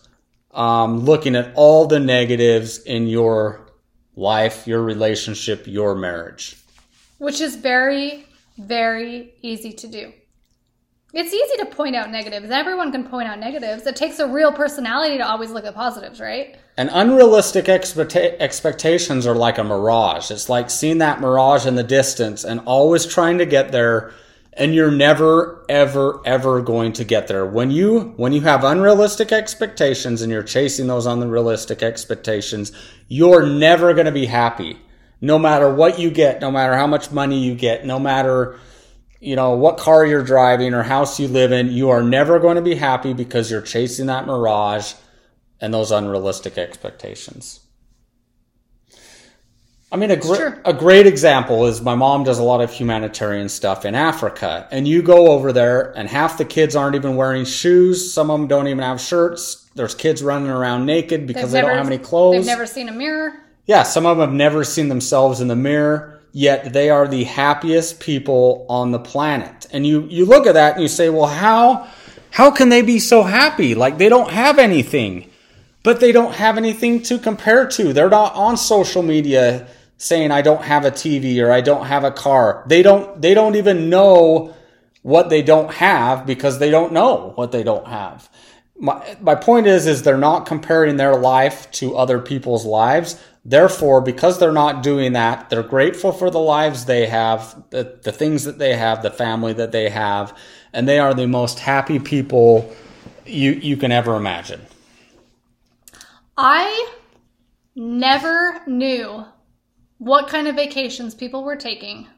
um, 0.52 1.00
looking 1.00 1.34
at 1.34 1.52
all 1.56 1.86
the 1.86 1.98
negatives 1.98 2.78
in 2.78 3.08
your 3.08 3.66
life, 4.14 4.68
your 4.68 4.82
relationship, 4.82 5.66
your 5.66 5.96
marriage. 5.96 6.56
Which 7.18 7.40
is 7.40 7.56
very, 7.56 8.26
very 8.56 9.32
easy 9.42 9.72
to 9.72 9.88
do. 9.88 10.12
It's 11.14 11.32
easy 11.32 11.56
to 11.58 11.66
point 11.66 11.94
out 11.94 12.10
negatives. 12.10 12.50
Everyone 12.50 12.90
can 12.90 13.04
point 13.04 13.28
out 13.28 13.38
negatives. 13.38 13.86
It 13.86 13.94
takes 13.94 14.18
a 14.18 14.26
real 14.26 14.52
personality 14.52 15.16
to 15.18 15.24
always 15.24 15.52
look 15.52 15.64
at 15.64 15.72
positives, 15.72 16.18
right? 16.20 16.56
And 16.76 16.90
unrealistic 16.92 17.66
expecta- 17.66 18.36
expectations 18.40 19.24
are 19.24 19.36
like 19.36 19.56
a 19.56 19.62
mirage. 19.62 20.32
It's 20.32 20.48
like 20.48 20.70
seeing 20.70 20.98
that 20.98 21.20
mirage 21.20 21.66
in 21.66 21.76
the 21.76 21.84
distance 21.84 22.42
and 22.42 22.60
always 22.66 23.06
trying 23.06 23.38
to 23.38 23.46
get 23.46 23.70
there 23.70 24.12
and 24.56 24.74
you're 24.74 24.90
never 24.90 25.64
ever 25.68 26.20
ever 26.24 26.60
going 26.62 26.92
to 26.94 27.04
get 27.04 27.28
there. 27.28 27.46
When 27.46 27.70
you 27.70 28.14
when 28.16 28.32
you 28.32 28.40
have 28.42 28.64
unrealistic 28.64 29.30
expectations 29.30 30.20
and 30.20 30.32
you're 30.32 30.42
chasing 30.42 30.88
those 30.88 31.06
unrealistic 31.06 31.82
expectations, 31.82 32.72
you're 33.06 33.46
never 33.46 33.94
going 33.94 34.06
to 34.06 34.12
be 34.12 34.26
happy. 34.26 34.80
No 35.20 35.38
matter 35.38 35.72
what 35.72 35.98
you 35.98 36.10
get, 36.10 36.40
no 36.40 36.50
matter 36.50 36.76
how 36.76 36.86
much 36.86 37.12
money 37.12 37.38
you 37.38 37.54
get, 37.54 37.86
no 37.86 37.98
matter 37.98 38.58
you 39.24 39.36
know 39.36 39.52
what 39.52 39.78
car 39.78 40.04
you're 40.04 40.22
driving 40.22 40.74
or 40.74 40.82
house 40.82 41.18
you 41.18 41.28
live 41.28 41.50
in, 41.50 41.72
you 41.72 41.90
are 41.90 42.02
never 42.02 42.38
going 42.38 42.56
to 42.56 42.62
be 42.62 42.74
happy 42.74 43.14
because 43.14 43.50
you're 43.50 43.62
chasing 43.62 44.06
that 44.06 44.26
mirage 44.26 44.92
and 45.60 45.72
those 45.72 45.90
unrealistic 45.90 46.58
expectations. 46.58 47.60
I 49.90 49.96
mean, 49.96 50.10
a, 50.10 50.16
gr- 50.16 50.34
true. 50.34 50.60
a 50.64 50.72
great 50.72 51.06
example 51.06 51.66
is 51.66 51.80
my 51.80 51.94
mom 51.94 52.24
does 52.24 52.40
a 52.40 52.42
lot 52.42 52.60
of 52.60 52.72
humanitarian 52.72 53.48
stuff 53.48 53.84
in 53.84 53.94
Africa, 53.94 54.66
and 54.72 54.88
you 54.88 55.02
go 55.02 55.28
over 55.28 55.52
there, 55.52 55.96
and 55.96 56.08
half 56.08 56.36
the 56.36 56.44
kids 56.44 56.74
aren't 56.74 56.96
even 56.96 57.14
wearing 57.14 57.44
shoes. 57.44 58.12
Some 58.12 58.28
of 58.28 58.40
them 58.40 58.48
don't 58.48 58.66
even 58.66 58.82
have 58.82 59.00
shirts. 59.00 59.70
There's 59.76 59.94
kids 59.94 60.20
running 60.20 60.50
around 60.50 60.84
naked 60.84 61.28
because 61.28 61.52
they 61.52 61.60
don't 61.60 61.76
have 61.76 61.86
any 61.86 61.98
clothes. 61.98 62.44
They've 62.44 62.46
never 62.46 62.66
seen 62.66 62.88
a 62.88 62.92
mirror. 62.92 63.34
Yeah, 63.66 63.84
some 63.84 64.04
of 64.04 64.18
them 64.18 64.28
have 64.28 64.36
never 64.36 64.64
seen 64.64 64.88
themselves 64.88 65.40
in 65.40 65.46
the 65.48 65.56
mirror, 65.56 66.13
yet 66.34 66.72
they 66.72 66.90
are 66.90 67.08
the 67.08 67.24
happiest 67.24 68.00
people 68.00 68.66
on 68.68 68.90
the 68.90 68.98
planet. 68.98 69.66
And 69.72 69.86
you 69.86 70.02
you 70.10 70.26
look 70.26 70.46
at 70.46 70.54
that 70.54 70.74
and 70.74 70.82
you 70.82 70.88
say, 70.88 71.08
"Well, 71.08 71.26
how 71.26 71.86
how 72.30 72.50
can 72.50 72.68
they 72.68 72.82
be 72.82 72.98
so 72.98 73.22
happy? 73.22 73.74
Like 73.74 73.96
they 73.96 74.10
don't 74.10 74.30
have 74.30 74.58
anything." 74.58 75.30
But 75.82 76.00
they 76.00 76.12
don't 76.12 76.34
have 76.34 76.56
anything 76.56 77.02
to 77.02 77.18
compare 77.18 77.66
to. 77.66 77.92
They're 77.92 78.08
not 78.08 78.34
on 78.34 78.56
social 78.56 79.02
media 79.02 79.66
saying 79.98 80.30
I 80.30 80.40
don't 80.40 80.62
have 80.62 80.86
a 80.86 80.90
TV 80.90 81.44
or 81.44 81.52
I 81.52 81.60
don't 81.60 81.86
have 81.86 82.04
a 82.04 82.10
car. 82.10 82.64
They 82.66 82.82
don't 82.82 83.20
they 83.22 83.34
don't 83.34 83.56
even 83.56 83.88
know 83.88 84.54
what 85.02 85.28
they 85.28 85.42
don't 85.42 85.70
have 85.72 86.26
because 86.26 86.58
they 86.58 86.70
don't 86.70 86.92
know 86.92 87.32
what 87.36 87.52
they 87.52 87.62
don't 87.62 87.86
have. 87.86 88.28
My 88.78 89.16
my 89.20 89.34
point 89.34 89.66
is 89.66 89.86
is 89.86 90.02
they're 90.02 90.16
not 90.16 90.46
comparing 90.46 90.96
their 90.96 91.16
life 91.16 91.70
to 91.72 91.96
other 91.96 92.18
people's 92.18 92.64
lives. 92.64 93.20
Therefore, 93.44 94.00
because 94.00 94.38
they're 94.38 94.52
not 94.52 94.82
doing 94.82 95.12
that, 95.12 95.50
they're 95.50 95.62
grateful 95.62 96.12
for 96.12 96.30
the 96.30 96.40
lives 96.40 96.86
they 96.86 97.06
have, 97.06 97.62
the, 97.70 97.98
the 98.02 98.10
things 98.10 98.44
that 98.44 98.58
they 98.58 98.74
have, 98.74 99.02
the 99.02 99.10
family 99.10 99.52
that 99.52 99.70
they 99.70 99.90
have, 99.90 100.36
and 100.72 100.88
they 100.88 100.98
are 100.98 101.12
the 101.12 101.26
most 101.26 101.58
happy 101.58 101.98
people 101.98 102.74
you 103.26 103.52
you 103.52 103.76
can 103.76 103.92
ever 103.92 104.16
imagine. 104.16 104.60
I 106.36 106.94
never 107.76 108.60
knew 108.66 109.24
what 109.98 110.28
kind 110.28 110.48
of 110.48 110.56
vacations 110.56 111.14
people 111.14 111.44
were 111.44 111.56
taking 111.56 112.08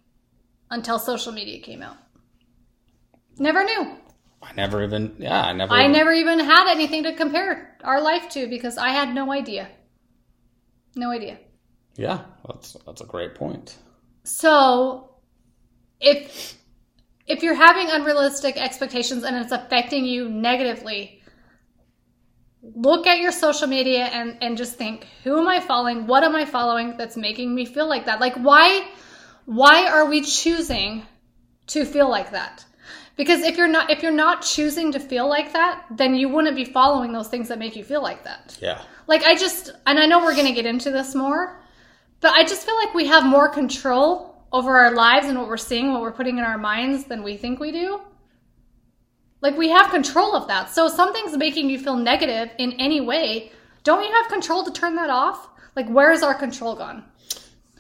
until 0.71 0.99
social 0.99 1.33
media 1.33 1.61
came 1.61 1.83
out. 1.83 1.97
Never 3.39 3.65
knew. 3.65 3.97
I 4.43 4.53
never 4.55 4.83
even 4.83 5.17
yeah, 5.19 5.43
I 5.43 5.53
never 5.53 5.73
I 5.73 5.87
never 5.87 6.13
even 6.13 6.39
had 6.41 6.71
anything 6.71 7.05
to 7.05 7.15
compare 7.15 7.77
our 7.83 8.01
life 8.01 8.29
to 8.31 8.47
because 8.47 8.79
I 8.79 8.91
had 8.91 9.15
no 9.15 9.33
idea. 9.33 9.69
No 10.95 11.11
idea. 11.11 11.39
Yeah, 11.97 12.25
that's 12.47 12.77
that's 12.87 13.01
a 13.01 13.07
great 13.07 13.35
point. 13.35 13.77
So 14.25 15.17
if 16.01 16.57
if 17.27 17.43
you're 17.43 17.55
having 17.55 17.91
unrealistic 17.91 18.57
expectations 18.57 19.25
and 19.25 19.37
it's 19.37 19.53
affecting 19.53 20.05
you 20.05 20.29
negatively, 20.29 21.23
look 22.63 23.07
at 23.07 23.19
your 23.19 23.33
social 23.33 23.67
media 23.67 24.05
and, 24.05 24.39
and 24.41 24.57
just 24.57 24.77
think, 24.77 25.07
who 25.25 25.39
am 25.39 25.49
I 25.49 25.61
following? 25.61 26.07
What 26.07 26.23
am 26.23 26.37
I 26.37 26.45
following 26.45 26.97
that's 26.97 27.17
making 27.17 27.55
me 27.55 27.65
feel 27.65 27.89
like 27.89 28.07
that? 28.07 28.21
Like 28.21 28.35
why 28.35 28.87
why 29.45 29.87
are 29.87 30.07
we 30.07 30.21
choosing 30.23 31.05
to 31.69 31.85
feel 31.85 32.09
like 32.09 32.33
that? 32.33 32.65
Because 33.17 33.41
if 33.41 33.57
you're 33.57 33.69
not 33.69 33.91
if 33.91 34.03
you're 34.03 34.13
not 34.13 34.43
choosing 34.43 34.93
to 34.93 35.01
feel 35.01 35.29
like 35.29 35.53
that, 35.55 35.85
then 35.91 36.15
you 36.15 36.29
wouldn't 36.29 36.55
be 36.55 36.65
following 36.65 37.13
those 37.13 37.29
things 37.29 37.49
that 37.49 37.59
make 37.59 37.75
you 37.75 37.83
feel 37.83 38.03
like 38.03 38.25
that. 38.25 38.59
Yeah. 38.61 38.83
Like 39.07 39.23
I 39.23 39.35
just 39.35 39.71
and 39.87 39.99
I 39.99 40.07
know 40.07 40.21
we're 40.21 40.35
going 40.35 40.47
to 40.47 40.53
get 40.53 40.67
into 40.67 40.91
this 40.91 41.15
more, 41.15 41.61
but 42.21 42.33
I 42.35 42.45
just 42.45 42.67
feel 42.67 42.77
like 42.77 42.95
we 42.95 43.07
have 43.07 43.25
more 43.25 43.49
control 43.49 44.45
over 44.53 44.79
our 44.79 44.93
lives 44.93 45.27
and 45.27 45.39
what 45.39 45.49
we're 45.49 45.57
seeing, 45.57 45.93
what 45.93 46.03
we're 46.03 46.13
putting 46.13 46.39
in 46.39 46.45
our 46.45 46.59
minds 46.59 47.05
than 47.05 47.23
we 47.23 47.37
think 47.37 47.59
we 47.59 47.73
do. 47.73 48.01
Like 49.41 49.57
we 49.57 49.71
have 49.71 49.91
control 49.91 50.35
of 50.35 50.49
that. 50.49 50.71
So 50.71 50.87
if 50.87 50.93
something's 50.93 51.37
making 51.37 51.71
you 51.71 51.79
feel 51.79 51.97
negative 51.97 52.51
in 52.59 52.73
any 52.73 53.01
way, 53.01 53.51
don't 53.83 54.05
you 54.05 54.13
have 54.13 54.29
control 54.29 54.65
to 54.65 54.73
turn 54.73 54.95
that 54.97 55.11
off? 55.11 55.49
Like 55.75 55.89
where 55.89 56.13
is 56.13 56.23
our 56.23 56.35
control 56.35 56.75
gone? 56.75 57.05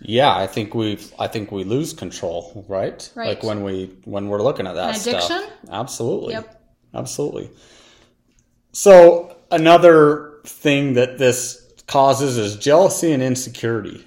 Yeah, 0.09 0.35
I 0.35 0.47
think 0.47 0.73
we 0.73 1.01
I 1.19 1.27
think 1.27 1.51
we 1.51 1.65
lose 1.65 1.93
control, 1.93 2.65
right? 2.69 3.11
Right. 3.17 3.31
Like 3.31 3.43
when 3.43 3.65
we 3.65 3.91
when 4.05 4.29
we're 4.29 4.41
looking 4.43 4.67
at 4.69 4.75
that 4.75 4.91
An 4.91 5.01
stuff. 5.01 5.31
addiction? 5.31 5.51
Absolutely. 5.69 6.35
Yep. 6.35 6.63
Absolutely. 6.95 7.51
So 8.73 9.37
another 9.51 10.35
thing 10.45 10.95
that 10.95 11.19
this 11.19 11.61
causes 11.89 12.39
is 12.39 12.57
jealousy 12.57 13.13
and 13.13 13.23
insecurity. 13.23 14.07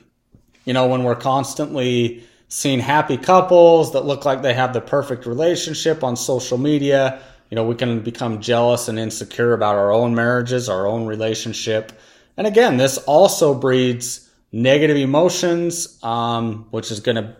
You 0.63 0.74
know, 0.74 0.88
when 0.88 1.03
we're 1.03 1.15
constantly 1.15 2.24
seeing 2.48 2.79
happy 2.79 3.18
couples 3.18 3.91
that 3.91 4.06
look 4.06 4.24
like 4.24 4.41
they 4.41 4.53
have 4.53 4.72
the 4.72 4.82
perfect 4.82 5.25
relationship 5.25 6.01
on 6.03 6.15
social 6.15 6.58
media, 6.58 7.22
you 7.50 7.56
know, 7.56 7.65
we 7.65 7.75
can 7.75 8.00
become 8.00 8.39
jealous 8.39 8.88
and 8.88 8.98
insecure 8.98 9.51
about 9.51 9.75
our 9.75 9.91
own 9.91 10.15
marriages, 10.15 10.70
our 10.70 10.88
own 10.88 11.06
relationship. 11.08 11.91
And 12.38 12.48
again, 12.48 12.77
this 12.77 12.98
also 13.00 13.53
breeds 13.53 14.28
negative 14.51 14.98
emotions, 14.98 16.01
um, 16.03 16.68
which 16.72 16.91
is 16.91 17.00
going 17.00 17.15
to 17.15 17.36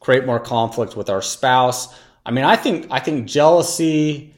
create 0.00 0.24
more 0.24 0.40
conflict 0.40 0.96
with 0.96 1.10
our 1.10 1.22
spouse. 1.22 1.94
I 2.24 2.30
mean, 2.30 2.44
I 2.44 2.56
think 2.56 2.88
I 2.90 3.00
think 3.00 3.26
jealousy 3.26 4.34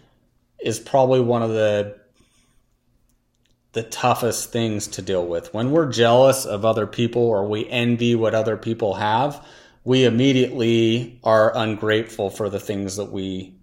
is 0.59 0.79
probably 0.79 1.21
one 1.21 1.43
of 1.43 1.51
the 1.51 1.99
the 3.73 3.83
toughest 3.83 4.51
things 4.51 4.87
to 4.89 5.03
deal 5.03 5.27
with. 5.27 5.53
When 5.55 5.71
we're 5.71 5.91
jealous 5.91 6.47
of 6.47 6.65
other 6.65 6.87
people 6.87 7.23
or 7.23 7.47
we 7.47 7.69
envy 7.69 8.15
what 8.15 8.35
other 8.35 8.57
people 8.57 8.95
have, 8.95 9.45
we 9.85 10.05
immediately 10.05 11.21
are 11.23 11.57
ungrateful 11.57 12.31
for 12.31 12.49
the 12.49 12.61
things 12.61 12.97
that 12.97 13.13
we 13.13 13.55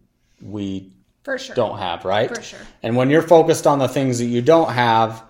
we 0.42 0.94
sure. 1.38 1.56
don't 1.56 1.78
have, 1.80 2.06
right? 2.06 2.34
For 2.34 2.42
sure. 2.42 2.60
And 2.84 2.96
when 2.96 3.10
you're 3.10 3.22
focused 3.22 3.66
on 3.68 3.80
the 3.80 3.88
things 3.88 4.20
that 4.20 4.26
you 4.26 4.42
don't 4.42 4.72
have, 4.72 5.24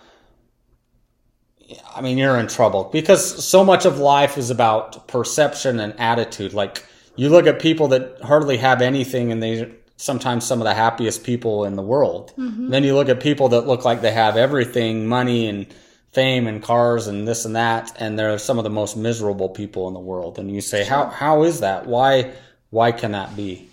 I 1.96 2.02
mean, 2.02 2.18
you're 2.18 2.38
in 2.38 2.48
trouble 2.48 2.90
because 2.92 3.44
so 3.44 3.64
much 3.64 3.86
of 3.86 3.98
life 4.00 4.38
is 4.38 4.50
about 4.50 5.08
perception 5.08 5.80
and 5.80 5.98
attitude. 6.00 6.54
Like 6.54 6.86
you 7.16 7.30
look 7.30 7.48
at 7.48 7.60
people 7.60 7.88
that 7.90 8.20
hardly 8.22 8.58
have 8.58 8.82
anything 8.82 9.32
and 9.32 9.42
they 9.42 9.72
sometimes 9.98 10.46
some 10.46 10.60
of 10.60 10.66
the 10.66 10.74
happiest 10.74 11.24
people 11.24 11.64
in 11.66 11.76
the 11.76 11.82
world. 11.82 12.34
Then 12.70 12.84
you 12.84 12.96
look 12.96 13.08
at 13.10 13.22
people 13.22 13.50
that 13.50 13.66
look 13.66 13.86
like 13.86 14.02
they 14.02 14.12
have 14.12 14.36
everything, 14.36 15.08
money 15.08 15.48
and 15.48 15.68
fame 16.12 16.48
and 16.48 16.62
cars 16.62 17.08
and 17.08 17.28
this 17.28 17.46
and 17.46 17.56
that, 17.56 17.94
and 18.00 18.18
they're 18.20 18.38
some 18.38 18.58
of 18.58 18.64
the 18.64 18.70
most 18.70 18.96
miserable 18.98 19.50
people 19.50 19.88
in 19.88 19.94
the 19.94 20.00
world. 20.00 20.38
And 20.40 20.50
you 20.54 20.62
say, 20.62 20.84
how, 20.84 21.08
how 21.08 21.44
is 21.44 21.60
that? 21.62 21.86
Why, 21.88 22.34
why 22.72 22.92
can 22.92 23.12
that 23.14 23.36
be? 23.36 23.70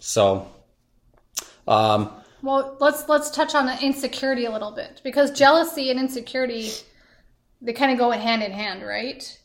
So, 0.00 0.48
um, 1.68 2.10
Well, 2.42 2.76
let's 2.80 3.08
let's 3.08 3.30
touch 3.30 3.54
on 3.54 3.66
the 3.66 3.78
insecurity 3.84 4.46
a 4.46 4.50
little 4.50 4.70
bit 4.72 5.00
because 5.04 5.30
jealousy 5.30 5.90
and 5.90 6.00
insecurity 6.00 6.70
they 7.62 7.72
kind 7.72 7.92
of 7.92 7.98
go 7.98 8.10
hand 8.10 8.42
in 8.42 8.52
hand, 8.52 8.82
right? 8.82 9.38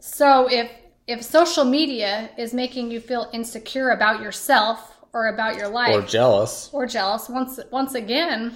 So 0.00 0.48
if 0.50 0.70
if 1.06 1.22
social 1.22 1.64
media 1.64 2.30
is 2.38 2.54
making 2.54 2.90
you 2.90 3.00
feel 3.00 3.28
insecure 3.32 3.90
about 3.90 4.20
yourself 4.22 4.96
or 5.12 5.26
about 5.28 5.56
your 5.56 5.68
life 5.68 5.94
or 5.94 6.02
jealous. 6.02 6.70
or 6.72 6.86
jealous, 6.86 7.28
once 7.28 7.58
once 7.70 7.94
again, 7.94 8.54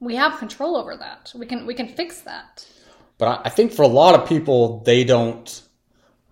we 0.00 0.14
have 0.16 0.38
control 0.38 0.76
over 0.76 0.96
that. 0.96 1.32
We 1.34 1.46
can 1.46 1.66
we 1.66 1.74
can 1.74 1.88
fix 1.88 2.20
that. 2.22 2.66
But 3.18 3.28
I- 3.28 3.40
I 3.46 3.48
think 3.50 3.72
for 3.72 3.82
a 3.82 3.88
lot 3.88 4.14
of 4.14 4.28
people, 4.28 4.80
they 4.84 5.04
don't. 5.04 5.62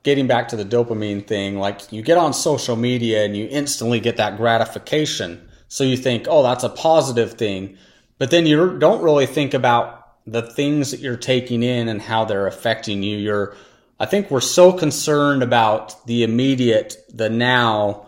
Getting 0.04 0.28
back 0.28 0.46
to 0.48 0.56
the 0.56 0.64
dopamine 0.64 1.26
thing, 1.26 1.58
like 1.58 1.92
you 1.92 2.00
get 2.00 2.16
on 2.16 2.32
social 2.32 2.76
media 2.76 3.24
and 3.24 3.36
you 3.36 3.48
instantly 3.50 3.98
get 3.98 4.18
that 4.18 4.36
gratification. 4.36 5.48
So 5.66 5.82
you 5.82 5.96
think, 5.96 6.26
oh, 6.30 6.44
that's 6.44 6.62
a 6.62 6.68
positive 6.68 7.32
thing. 7.32 7.76
But 8.18 8.30
then 8.30 8.46
you 8.46 8.78
don't 8.78 9.02
really 9.02 9.26
think 9.26 9.52
about 9.52 9.95
the 10.26 10.42
things 10.42 10.90
that 10.90 11.00
you're 11.00 11.16
taking 11.16 11.62
in 11.62 11.88
and 11.88 12.02
how 12.02 12.24
they're 12.24 12.46
affecting 12.46 13.02
you. 13.02 13.16
You're, 13.16 13.56
I 14.00 14.06
think 14.06 14.30
we're 14.30 14.40
so 14.40 14.72
concerned 14.72 15.42
about 15.42 16.06
the 16.06 16.24
immediate, 16.24 16.96
the 17.12 17.30
now, 17.30 18.06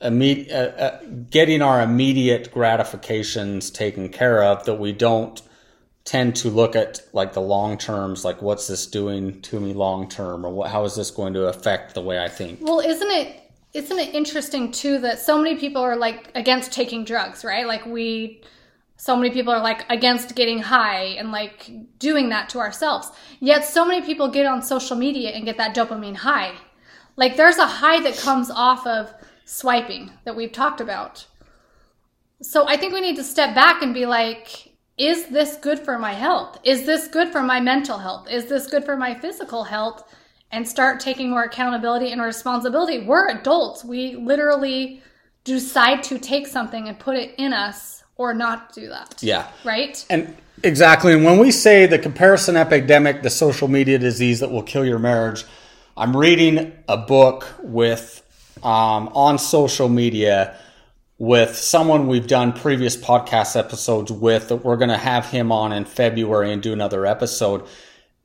immediate, 0.00 0.52
uh, 0.52 0.82
uh, 0.82 1.00
getting 1.30 1.62
our 1.62 1.82
immediate 1.82 2.52
gratifications 2.52 3.70
taken 3.70 4.10
care 4.10 4.42
of 4.42 4.64
that 4.66 4.74
we 4.74 4.92
don't 4.92 5.40
tend 6.04 6.36
to 6.36 6.48
look 6.48 6.74
at 6.76 7.00
like 7.12 7.32
the 7.32 7.40
long 7.40 7.76
terms, 7.76 8.24
like 8.24 8.40
what's 8.40 8.66
this 8.66 8.86
doing 8.86 9.40
to 9.42 9.60
me 9.60 9.72
long 9.72 10.08
term, 10.08 10.44
or 10.44 10.50
what, 10.50 10.70
how 10.70 10.84
is 10.84 10.94
this 10.94 11.10
going 11.10 11.34
to 11.34 11.46
affect 11.46 11.94
the 11.94 12.00
way 12.00 12.22
I 12.22 12.28
think? 12.28 12.60
Well, 12.62 12.80
isn't 12.80 13.10
it 13.10 13.44
isn't 13.74 13.98
it 13.98 14.14
interesting 14.14 14.72
too 14.72 14.98
that 15.00 15.18
so 15.18 15.36
many 15.36 15.56
people 15.56 15.82
are 15.82 15.96
like 15.96 16.30
against 16.34 16.72
taking 16.72 17.04
drugs, 17.04 17.44
right? 17.44 17.66
Like 17.66 17.84
we 17.84 18.42
so 18.98 19.16
many 19.16 19.30
people 19.30 19.52
are 19.52 19.62
like 19.62 19.90
against 19.90 20.34
getting 20.34 20.58
high 20.58 21.04
and 21.18 21.30
like 21.30 21.70
doing 21.98 22.28
that 22.30 22.48
to 22.50 22.58
ourselves. 22.58 23.10
Yet 23.38 23.64
so 23.64 23.86
many 23.86 24.04
people 24.04 24.28
get 24.28 24.44
on 24.44 24.60
social 24.60 24.96
media 24.96 25.30
and 25.30 25.44
get 25.44 25.56
that 25.56 25.74
dopamine 25.74 26.16
high. 26.16 26.52
Like 27.16 27.36
there's 27.36 27.58
a 27.58 27.66
high 27.66 28.00
that 28.00 28.18
comes 28.18 28.50
off 28.50 28.86
of 28.86 29.12
swiping 29.44 30.10
that 30.24 30.34
we've 30.36 30.52
talked 30.52 30.80
about. 30.80 31.26
So 32.42 32.66
I 32.68 32.76
think 32.76 32.92
we 32.92 33.00
need 33.00 33.16
to 33.16 33.24
step 33.24 33.54
back 33.54 33.82
and 33.82 33.94
be 33.94 34.04
like 34.04 34.74
is 34.98 35.26
this 35.26 35.54
good 35.54 35.78
for 35.78 35.96
my 35.96 36.12
health? 36.12 36.58
Is 36.64 36.84
this 36.84 37.06
good 37.06 37.30
for 37.30 37.40
my 37.40 37.60
mental 37.60 37.98
health? 37.98 38.28
Is 38.28 38.46
this 38.46 38.66
good 38.66 38.84
for 38.84 38.96
my 38.96 39.14
physical 39.14 39.62
health? 39.62 40.02
and 40.50 40.66
start 40.66 41.00
taking 41.00 41.30
more 41.30 41.44
accountability 41.44 42.10
and 42.10 42.22
responsibility. 42.22 43.04
We're 43.04 43.28
adults. 43.28 43.84
We 43.84 44.16
literally 44.16 45.02
decide 45.44 46.02
to 46.04 46.18
take 46.18 46.46
something 46.46 46.88
and 46.88 46.98
put 46.98 47.16
it 47.16 47.34
in 47.38 47.52
us 47.52 47.97
or 48.18 48.34
not 48.34 48.74
do 48.74 48.88
that. 48.88 49.22
Yeah. 49.22 49.46
Right? 49.64 50.04
And 50.10 50.36
exactly. 50.62 51.14
And 51.14 51.24
when 51.24 51.38
we 51.38 51.50
say 51.50 51.86
the 51.86 51.98
comparison 51.98 52.56
epidemic, 52.56 53.22
the 53.22 53.30
social 53.30 53.68
media 53.68 53.98
disease 53.98 54.40
that 54.40 54.50
will 54.50 54.64
kill 54.64 54.84
your 54.84 54.98
marriage, 54.98 55.44
I'm 55.96 56.14
reading 56.16 56.72
a 56.86 56.96
book 56.96 57.46
with 57.62 58.22
um, 58.62 59.08
on 59.14 59.38
social 59.38 59.88
media 59.88 60.56
with 61.18 61.56
someone 61.56 62.06
we've 62.06 62.28
done 62.28 62.52
previous 62.52 62.96
podcast 62.96 63.56
episodes 63.56 64.12
with 64.12 64.48
that 64.48 64.56
we're 64.56 64.76
going 64.76 64.90
to 64.90 64.96
have 64.96 65.26
him 65.26 65.50
on 65.50 65.72
in 65.72 65.84
February 65.84 66.52
and 66.52 66.62
do 66.62 66.72
another 66.72 67.06
episode. 67.06 67.64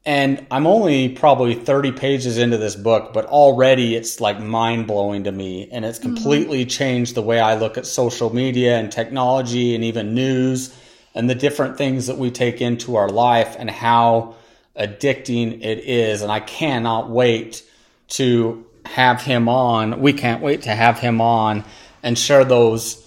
And 0.06 0.46
I'm 0.52 0.68
only 0.68 1.10
probably 1.10 1.56
30 1.56 1.94
pages 1.94 2.38
into 2.38 2.58
this 2.58 2.76
book, 2.76 3.14
but 3.14 3.26
already 3.26 3.96
it's 3.96 4.20
like 4.20 4.40
mind 4.40 4.86
blowing 4.86 5.24
to 5.24 5.32
me. 5.32 5.70
And 5.72 5.86
it's 5.86 6.00
mm-hmm. 6.00 6.16
completely 6.16 6.66
changed 6.66 7.16
the 7.16 7.22
way 7.22 7.40
I 7.40 7.56
look 7.56 7.78
at 7.78 7.86
social 7.86 8.34
media 8.34 8.78
and 8.78 8.92
technology 8.92 9.76
and 9.76 9.84
even 9.84 10.14
news 10.14 10.76
and 11.16 11.30
the 11.30 11.36
different 11.36 11.78
things 11.78 12.08
that 12.08 12.18
we 12.18 12.32
take 12.32 12.60
into 12.60 12.98
our 12.98 13.08
life 13.08 13.56
and 13.58 13.70
how 13.70 14.36
addicting 14.76 15.64
it 15.64 15.80
is. 15.80 16.22
And 16.22 16.32
I 16.32 16.42
cannot 16.42 17.10
wait 17.10 17.64
to 18.10 18.66
have 18.86 19.22
him 19.22 19.48
on. 19.48 20.02
We 20.02 20.12
can't 20.12 20.42
wait 20.42 20.64
to 20.64 20.76
have 20.76 21.00
him 21.00 21.22
on 21.22 21.64
and 22.02 22.18
share 22.18 22.44
those 22.44 23.00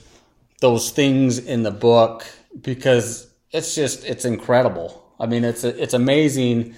those 0.62 0.90
things 0.90 1.38
in 1.38 1.62
the 1.62 1.70
book 1.70 2.26
because 2.62 3.28
it's 3.52 3.74
just 3.74 4.04
it's 4.04 4.24
incredible. 4.24 5.04
I 5.20 5.26
mean, 5.26 5.44
it's 5.44 5.64
it's 5.64 5.92
amazing 5.92 6.74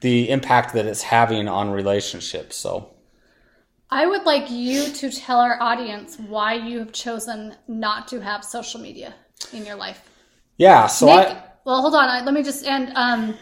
the 0.00 0.30
impact 0.30 0.74
that 0.74 0.86
it's 0.86 1.02
having 1.02 1.48
on 1.48 1.70
relationships. 1.70 2.56
So 2.56 2.90
I 3.90 4.06
would 4.06 4.24
like 4.24 4.50
you 4.50 4.90
to 4.92 5.10
tell 5.10 5.40
our 5.40 5.60
audience 5.60 6.18
why 6.18 6.54
you 6.54 6.78
have 6.78 6.92
chosen 6.92 7.56
not 7.66 8.06
to 8.08 8.20
have 8.20 8.44
social 8.44 8.80
media 8.80 9.14
in 9.52 9.64
your 9.64 9.76
life. 9.76 10.02
yeah, 10.56 10.86
so 10.86 11.06
Nick, 11.06 11.28
I 11.28 11.42
well, 11.64 11.80
hold 11.80 11.94
on. 11.94 12.08
I- 12.08 12.24
Let 12.24 12.34
me 12.34 12.42
just 12.42 12.66
end. 12.66 12.92
Um, 12.94 13.34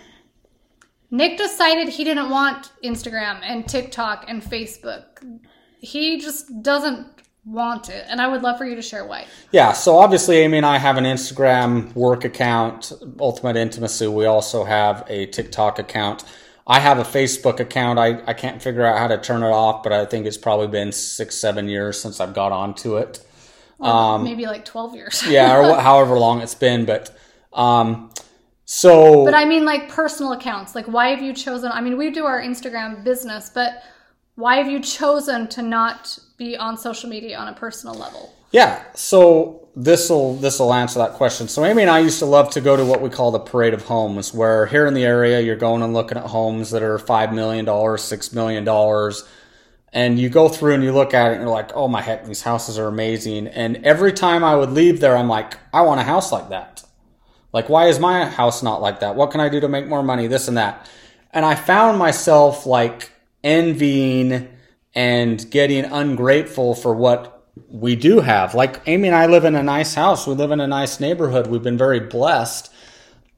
Nick 1.10 1.38
decided 1.38 1.88
he 1.88 2.04
didn't 2.04 2.30
want 2.30 2.72
Instagram 2.84 3.40
and 3.42 3.66
TikTok 3.68 4.25
and 4.28 4.42
Facebook. 4.42 5.04
He 5.78 6.18
just 6.20 6.62
doesn't 6.62 7.06
want 7.44 7.88
it, 7.88 8.04
and 8.08 8.20
I 8.20 8.26
would 8.26 8.42
love 8.42 8.58
for 8.58 8.66
you 8.66 8.75
to 8.75 8.82
share 8.82 9.06
why. 9.06 9.26
Yeah, 9.52 9.72
so 9.72 9.98
obviously 9.98 10.38
Amy 10.38 10.56
and 10.56 10.66
I 10.66 10.78
have 10.78 10.96
an 10.96 11.04
Instagram 11.04 11.94
work 11.94 12.25
account, 12.25 12.92
Ultimate 13.20 13.56
Intimacy. 13.56 14.08
We 14.08 14.26
also 14.26 14.64
have 14.64 15.04
a 15.08 15.26
TikTok 15.26 15.78
account. 15.78 16.25
I 16.66 16.80
have 16.80 16.99
a 16.99 17.04
Facebook 17.04 17.61
account. 17.61 17.99
I, 17.99 18.20
I 18.26 18.35
can't 18.35 18.61
figure 18.61 18.85
out 18.85 18.99
how 18.99 19.06
to 19.06 19.18
turn 19.18 19.42
it 19.42 19.50
off, 19.50 19.82
but 19.82 19.92
I 19.92 20.04
think 20.04 20.26
it's 20.26 20.37
probably 20.37 20.66
been 20.66 20.90
six, 20.90 21.37
seven 21.37 21.68
years 21.68 22.00
since 22.00 22.18
I've 22.20 22.35
got 22.35 22.50
onto 22.50 22.96
it. 22.96 23.25
Maybe 24.25 24.46
like 24.46 24.64
twelve 24.64 24.94
years. 24.94 25.23
Um, 25.23 25.32
Yeah, 25.32 25.56
or 25.56 25.80
however 25.80 26.18
long 26.18 26.40
it's 26.40 26.54
been. 26.54 26.85
But 26.85 27.16
um, 27.52 28.11
so 28.64 29.25
But 29.25 29.35
I 29.35 29.44
mean, 29.44 29.64
like 29.64 29.88
personal 29.88 30.32
accounts. 30.32 30.75
Like, 30.75 30.87
why 30.87 31.08
have 31.08 31.23
you 31.23 31.32
chosen? 31.32 31.70
I 31.70 31.80
mean, 31.80 31.96
we 31.96 32.11
do 32.11 32.25
our 32.25 32.40
Instagram 32.40 33.04
business, 33.04 33.49
but 33.49 33.82
why 34.35 34.56
have 34.56 34.68
you 34.68 34.80
chosen 34.80 35.46
to 35.49 35.62
not 35.62 36.18
be 36.37 36.56
on 36.56 36.76
social 36.76 37.08
media 37.08 37.38
on 37.38 37.49
a 37.49 37.54
personal 37.54 37.94
level? 37.94 38.35
Yeah, 38.56 38.82
so 38.94 39.68
this 39.76 40.08
will 40.08 40.36
this 40.36 40.58
will 40.60 40.72
answer 40.72 40.98
that 41.00 41.12
question. 41.12 41.46
So 41.46 41.62
Amy 41.66 41.82
and 41.82 41.90
I 41.90 41.98
used 41.98 42.20
to 42.20 42.25
love 42.25 42.48
to 42.52 42.62
go 42.62 42.75
to 42.75 42.86
what 42.86 43.02
we 43.02 43.10
call 43.10 43.30
the 43.30 43.38
parade 43.38 43.75
of 43.75 43.82
homes, 43.82 44.32
where 44.32 44.64
here 44.64 44.86
in 44.86 44.94
the 44.94 45.04
area 45.04 45.42
you're 45.42 45.56
going 45.56 45.82
and 45.82 45.92
looking 45.92 46.16
at 46.16 46.25
homes 46.25 46.70
that 46.70 46.82
are 46.82 46.98
five 46.98 47.34
million 47.34 47.66
dollars, 47.66 48.02
six 48.02 48.32
million 48.32 48.64
dollars, 48.64 49.28
and 49.92 50.18
you 50.18 50.30
go 50.30 50.48
through 50.48 50.72
and 50.72 50.82
you 50.82 50.94
look 50.94 51.12
at 51.12 51.32
it 51.32 51.34
and 51.34 51.42
you're 51.42 51.50
like, 51.50 51.72
oh 51.75 51.86
my 51.86 52.00
heck, 52.00 52.25
these 52.25 52.40
houses 52.40 52.78
are 52.78 52.86
amazing. 52.86 53.46
And 53.46 53.84
every 53.84 54.14
time 54.14 54.42
I 54.42 54.56
would 54.56 54.70
leave 54.70 55.00
there, 55.00 55.18
I'm 55.18 55.28
like, 55.28 55.58
I 55.75 55.82
want 55.82 56.00
a 56.00 56.04
house 56.04 56.32
like 56.32 56.48
that. 56.48 56.82
Like, 57.52 57.68
why 57.68 57.88
is 57.88 57.98
my 57.98 58.25
house 58.25 58.62
not 58.62 58.80
like 58.80 59.00
that? 59.00 59.16
What 59.16 59.32
can 59.32 59.42
I 59.42 59.50
do 59.50 59.60
to 59.60 59.68
make 59.68 59.86
more 59.86 60.02
money? 60.02 60.28
This 60.28 60.48
and 60.48 60.56
that. 60.56 60.88
And 61.30 61.44
I 61.44 61.56
found 61.56 61.98
myself 61.98 62.64
like 62.64 63.10
envying 63.44 64.48
and 64.94 65.50
getting 65.50 65.84
ungrateful 65.84 66.75
for 66.75 66.94
what 66.94 67.36
we 67.68 67.96
do 67.96 68.20
have. 68.20 68.54
Like 68.54 68.82
Amy 68.86 69.08
and 69.08 69.16
I 69.16 69.26
live 69.26 69.44
in 69.44 69.54
a 69.54 69.62
nice 69.62 69.94
house. 69.94 70.26
We 70.26 70.34
live 70.34 70.50
in 70.50 70.60
a 70.60 70.66
nice 70.66 71.00
neighborhood. 71.00 71.46
We've 71.46 71.62
been 71.62 71.78
very 71.78 72.00
blessed. 72.00 72.72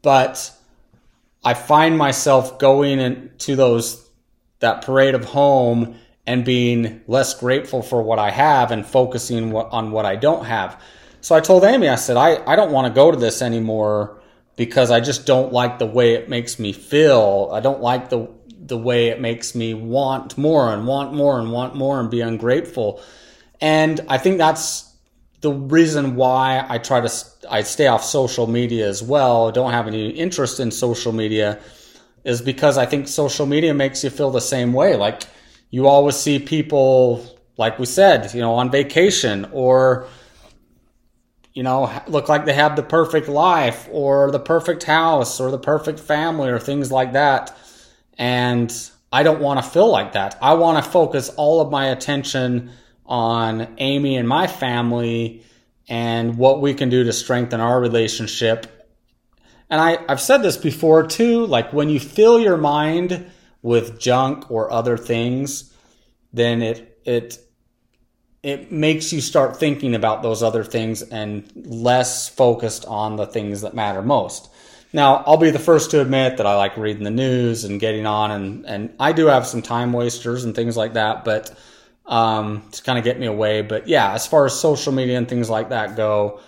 But 0.02 0.52
I 1.44 1.54
find 1.54 1.96
myself 1.96 2.58
going 2.58 2.98
into 2.98 3.56
those 3.56 4.08
that 4.60 4.82
parade 4.82 5.14
of 5.14 5.24
home 5.24 5.96
and 6.26 6.44
being 6.44 7.00
less 7.06 7.38
grateful 7.38 7.80
for 7.80 8.02
what 8.02 8.18
I 8.18 8.30
have 8.30 8.70
and 8.70 8.84
focusing 8.84 9.54
on 9.54 9.92
what 9.92 10.04
I 10.04 10.16
don't 10.16 10.44
have. 10.44 10.80
So 11.20 11.34
I 11.34 11.40
told 11.40 11.64
Amy, 11.64 11.88
I 11.88 11.94
said, 11.94 12.16
I, 12.16 12.44
I 12.50 12.56
don't 12.56 12.72
want 12.72 12.86
to 12.86 12.92
go 12.92 13.10
to 13.10 13.16
this 13.16 13.40
anymore 13.40 14.20
because 14.56 14.90
I 14.90 15.00
just 15.00 15.26
don't 15.26 15.52
like 15.52 15.78
the 15.78 15.86
way 15.86 16.14
it 16.14 16.28
makes 16.28 16.58
me 16.58 16.72
feel. 16.72 17.50
I 17.52 17.60
don't 17.60 17.80
like 17.80 18.10
the 18.10 18.28
the 18.60 18.76
way 18.76 19.06
it 19.06 19.18
makes 19.18 19.54
me 19.54 19.72
want 19.72 20.36
more 20.36 20.72
and 20.74 20.86
want 20.86 21.14
more 21.14 21.40
and 21.40 21.50
want 21.50 21.74
more 21.74 21.98
and 21.98 22.10
be 22.10 22.20
ungrateful. 22.20 23.00
And 23.60 24.00
I 24.08 24.18
think 24.18 24.38
that's 24.38 24.88
the 25.40 25.52
reason 25.52 26.16
why 26.16 26.64
I 26.68 26.78
try 26.78 27.00
to 27.00 27.12
I 27.50 27.62
stay 27.62 27.86
off 27.86 28.04
social 28.04 28.46
media 28.46 28.88
as 28.88 29.02
well. 29.02 29.52
Don't 29.52 29.72
have 29.72 29.86
any 29.86 30.10
interest 30.10 30.60
in 30.60 30.70
social 30.70 31.12
media 31.12 31.60
is 32.24 32.42
because 32.42 32.76
I 32.76 32.86
think 32.86 33.08
social 33.08 33.46
media 33.46 33.72
makes 33.72 34.02
you 34.02 34.10
feel 34.10 34.30
the 34.30 34.40
same 34.40 34.72
way. 34.72 34.96
Like 34.96 35.22
you 35.70 35.86
always 35.86 36.16
see 36.16 36.38
people, 36.38 37.38
like 37.56 37.78
we 37.78 37.86
said, 37.86 38.34
you 38.34 38.40
know, 38.40 38.54
on 38.54 38.70
vacation 38.70 39.46
or 39.52 40.06
you 41.54 41.64
know, 41.64 41.90
look 42.06 42.28
like 42.28 42.44
they 42.44 42.52
have 42.52 42.76
the 42.76 42.84
perfect 42.84 43.26
life 43.26 43.88
or 43.90 44.30
the 44.30 44.38
perfect 44.38 44.84
house 44.84 45.40
or 45.40 45.50
the 45.50 45.58
perfect 45.58 45.98
family 45.98 46.48
or 46.50 46.60
things 46.60 46.92
like 46.92 47.14
that. 47.14 47.56
And 48.16 48.72
I 49.12 49.24
don't 49.24 49.40
want 49.40 49.62
to 49.62 49.68
feel 49.68 49.90
like 49.90 50.12
that. 50.12 50.38
I 50.40 50.54
want 50.54 50.84
to 50.84 50.88
focus 50.88 51.30
all 51.30 51.60
of 51.60 51.68
my 51.68 51.86
attention 51.86 52.70
on 53.08 53.74
Amy 53.78 54.16
and 54.16 54.28
my 54.28 54.46
family 54.46 55.42
and 55.88 56.36
what 56.36 56.60
we 56.60 56.74
can 56.74 56.90
do 56.90 57.04
to 57.04 57.12
strengthen 57.12 57.60
our 57.60 57.80
relationship. 57.80 58.66
And 59.70 59.80
I, 59.80 59.98
I've 60.08 60.20
said 60.20 60.42
this 60.42 60.56
before 60.56 61.06
too, 61.06 61.46
like 61.46 61.72
when 61.72 61.88
you 61.88 61.98
fill 61.98 62.38
your 62.38 62.56
mind 62.58 63.30
with 63.62 63.98
junk 63.98 64.50
or 64.50 64.70
other 64.70 64.96
things, 64.96 65.72
then 66.32 66.62
it, 66.62 67.00
it, 67.04 67.38
it 68.42 68.70
makes 68.70 69.12
you 69.12 69.20
start 69.20 69.56
thinking 69.56 69.94
about 69.94 70.22
those 70.22 70.42
other 70.42 70.62
things 70.62 71.02
and 71.02 71.50
less 71.54 72.28
focused 72.28 72.84
on 72.86 73.16
the 73.16 73.26
things 73.26 73.62
that 73.62 73.74
matter 73.74 74.02
most. 74.02 74.50
Now, 74.92 75.22
I'll 75.26 75.36
be 75.36 75.50
the 75.50 75.58
first 75.58 75.90
to 75.90 76.00
admit 76.00 76.38
that 76.38 76.46
I 76.46 76.56
like 76.56 76.76
reading 76.76 77.04
the 77.04 77.10
news 77.10 77.64
and 77.64 77.78
getting 77.78 78.06
on, 78.06 78.30
and, 78.30 78.64
and 78.64 78.94
I 78.98 79.12
do 79.12 79.26
have 79.26 79.46
some 79.46 79.60
time 79.60 79.92
wasters 79.92 80.44
and 80.44 80.54
things 80.54 80.78
like 80.78 80.94
that, 80.94 81.26
but 81.26 81.54
um, 82.08 82.62
to 82.72 82.82
kind 82.82 82.98
of 82.98 83.04
get 83.04 83.20
me 83.20 83.26
away. 83.26 83.62
But 83.62 83.86
yeah, 83.86 84.12
as 84.12 84.26
far 84.26 84.46
as 84.46 84.58
social 84.58 84.92
media 84.92 85.16
and 85.18 85.28
things 85.28 85.48
like 85.48 85.68
that 85.68 85.94
go, 85.94 86.40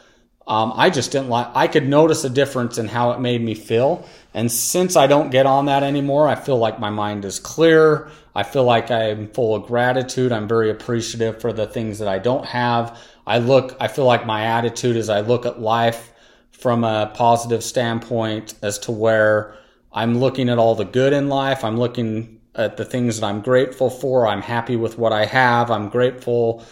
um, 0.46 0.72
I 0.74 0.90
just 0.90 1.12
didn't 1.12 1.28
like, 1.28 1.48
I 1.54 1.68
could 1.68 1.86
notice 1.88 2.24
a 2.24 2.30
difference 2.30 2.78
in 2.78 2.88
how 2.88 3.12
it 3.12 3.20
made 3.20 3.40
me 3.40 3.54
feel. 3.54 4.08
And 4.34 4.50
since 4.50 4.96
I 4.96 5.06
don't 5.06 5.30
get 5.30 5.46
on 5.46 5.66
that 5.66 5.82
anymore, 5.82 6.26
I 6.26 6.34
feel 6.34 6.56
like 6.56 6.80
my 6.80 6.90
mind 6.90 7.24
is 7.24 7.38
clear. 7.38 8.10
I 8.34 8.42
feel 8.42 8.64
like 8.64 8.90
I'm 8.90 9.28
full 9.28 9.54
of 9.54 9.66
gratitude. 9.66 10.32
I'm 10.32 10.48
very 10.48 10.70
appreciative 10.70 11.40
for 11.40 11.52
the 11.52 11.66
things 11.66 11.98
that 11.98 12.08
I 12.08 12.18
don't 12.18 12.46
have. 12.46 12.98
I 13.26 13.38
look, 13.38 13.76
I 13.78 13.86
feel 13.86 14.06
like 14.06 14.26
my 14.26 14.46
attitude 14.46 14.96
is 14.96 15.08
I 15.08 15.20
look 15.20 15.46
at 15.46 15.60
life 15.60 16.12
from 16.50 16.84
a 16.84 17.12
positive 17.14 17.62
standpoint 17.62 18.54
as 18.62 18.78
to 18.80 18.92
where 18.92 19.54
I'm 19.92 20.18
looking 20.18 20.48
at 20.48 20.58
all 20.58 20.74
the 20.74 20.84
good 20.84 21.12
in 21.12 21.28
life. 21.28 21.64
I'm 21.64 21.78
looking 21.78 22.39
at 22.60 22.76
the 22.76 22.84
things 22.84 23.20
that 23.20 23.26
I'm 23.26 23.40
grateful 23.40 23.90
for. 23.90 24.26
I'm 24.26 24.42
happy 24.42 24.76
with 24.76 24.98
what 24.98 25.12
I 25.12 25.24
have. 25.24 25.70
I'm 25.70 25.88
grateful. 25.88 26.64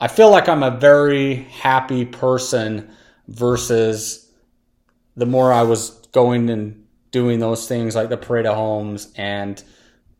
I 0.00 0.08
feel 0.08 0.30
like 0.30 0.48
I'm 0.48 0.62
a 0.62 0.70
very 0.70 1.34
happy 1.34 2.04
person 2.04 2.90
versus 3.28 4.30
the 5.16 5.26
more 5.26 5.52
I 5.52 5.62
was 5.62 5.90
going 6.12 6.48
and 6.50 6.86
doing 7.10 7.38
those 7.40 7.68
things 7.68 7.94
like 7.94 8.08
the 8.08 8.16
parade 8.16 8.46
of 8.46 8.56
homes 8.56 9.12
and 9.16 9.62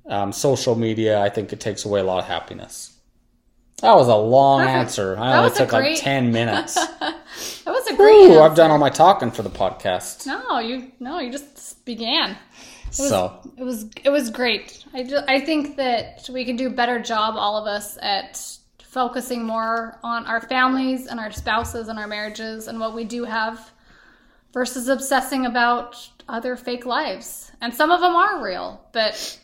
um, 0.06 0.32
social 0.32 0.74
media. 0.74 1.20
I 1.20 1.28
think 1.30 1.52
it 1.52 1.60
takes 1.60 1.84
away 1.84 2.00
a 2.00 2.04
lot 2.04 2.18
of 2.18 2.26
happiness. 2.26 2.90
That 3.80 3.96
was 3.96 4.06
a 4.08 4.14
long 4.16 4.60
Perfect. 4.60 4.76
answer. 4.78 5.16
I 5.18 5.38
only 5.38 5.50
took 5.50 5.70
great- 5.70 5.92
like 5.94 6.00
10 6.00 6.32
minutes. 6.32 6.78
That 7.64 7.70
was 7.72 7.86
a 7.86 7.96
great. 7.96 8.28
Ooh, 8.30 8.40
I've 8.40 8.54
done 8.54 8.70
all 8.70 8.78
my 8.78 8.90
talking 8.90 9.30
for 9.30 9.42
the 9.42 9.48
podcast. 9.50 10.26
No, 10.26 10.58
you 10.58 10.92
no, 11.00 11.18
you 11.18 11.30
just 11.32 11.82
began. 11.86 12.36
Was- 12.98 13.08
So, 13.08 13.38
It 13.56 13.64
was 13.64 13.86
it 14.04 14.10
was 14.10 14.30
great. 14.30 14.84
I 14.94 15.02
just, 15.04 15.24
I 15.28 15.40
think 15.40 15.76
that 15.76 16.28
we 16.32 16.44
can 16.44 16.56
do 16.56 16.66
a 16.68 16.70
better 16.70 16.98
job, 17.00 17.34
all 17.36 17.56
of 17.56 17.66
us, 17.66 17.98
at 18.00 18.40
focusing 18.84 19.44
more 19.44 19.98
on 20.02 20.26
our 20.26 20.40
families 20.40 21.06
and 21.06 21.18
our 21.18 21.32
spouses 21.32 21.88
and 21.88 21.98
our 21.98 22.06
marriages 22.06 22.68
and 22.68 22.78
what 22.78 22.94
we 22.94 23.04
do 23.04 23.24
have, 23.24 23.70
versus 24.52 24.88
obsessing 24.88 25.46
about 25.46 25.96
other 26.28 26.56
fake 26.56 26.84
lives. 26.84 27.50
And 27.60 27.72
some 27.72 27.90
of 27.90 28.00
them 28.00 28.14
are 28.14 28.44
real, 28.44 28.80
but 28.92 29.38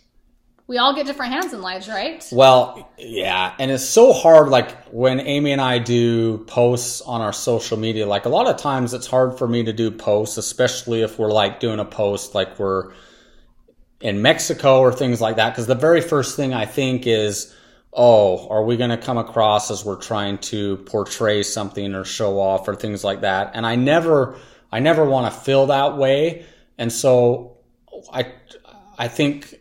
we 0.66 0.76
all 0.76 0.94
get 0.94 1.06
different 1.06 1.32
hands 1.32 1.54
in 1.54 1.62
lives, 1.62 1.88
right? 1.88 2.22
well, 2.30 2.90
yeah. 2.98 3.54
And 3.58 3.70
it's 3.70 3.84
so 3.84 4.12
hard, 4.12 4.48
like 4.50 4.70
when 4.88 5.18
Amy 5.18 5.52
and 5.52 5.62
I 5.62 5.78
do 5.78 6.38
posts 6.46 7.00
on 7.00 7.22
our 7.22 7.32
social 7.32 7.78
media, 7.78 8.06
like 8.06 8.26
a 8.26 8.28
lot 8.28 8.46
of 8.48 8.58
times 8.58 8.92
it's 8.92 9.06
hard 9.06 9.38
for 9.38 9.48
me 9.48 9.64
to 9.64 9.72
do 9.72 9.90
posts, 9.90 10.37
especially 10.37 11.00
if 11.00 11.18
we're 11.18 11.32
like 11.32 11.58
doing 11.58 11.78
a 11.80 11.87
post 11.87 12.34
like 12.34 12.58
we're 12.58 12.92
in 14.00 14.22
Mexico 14.22 14.80
or 14.80 14.92
things 14.92 15.20
like 15.20 15.37
that. 15.37 15.50
Because 15.50 15.66
the 15.66 15.74
very 15.74 16.00
first 16.00 16.37
thing 16.37 16.54
I 16.54 16.66
think 16.66 17.06
is, 17.06 17.54
oh, 17.92 18.48
are 18.48 18.64
we 18.64 18.76
going 18.76 18.90
to 18.90 18.96
come 18.96 19.18
across 19.18 19.70
as 19.70 19.84
we're 19.84 19.96
trying 19.96 20.38
to 20.38 20.76
portray 20.78 21.42
something 21.42 21.94
or 21.94 22.04
show 22.04 22.38
off 22.40 22.68
or 22.68 22.74
things 22.74 23.02
like 23.02 23.22
that? 23.22 23.52
And 23.54 23.66
I 23.66 23.74
never, 23.74 24.37
I 24.70 24.80
never 24.80 25.04
want 25.04 25.32
to 25.32 25.40
feel 25.40 25.66
that 25.66 25.96
way. 25.96 26.44
And 26.76 26.92
so 26.92 27.56
I, 28.12 28.32
I 28.98 29.08
think 29.08 29.58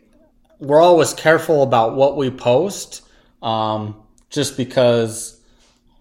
we're 0.60 0.80
always 0.80 1.14
careful 1.14 1.62
about 1.62 1.94
what 1.94 2.16
we 2.16 2.30
post, 2.30 3.02
um, 3.42 4.02
just 4.30 4.56
because, 4.56 5.40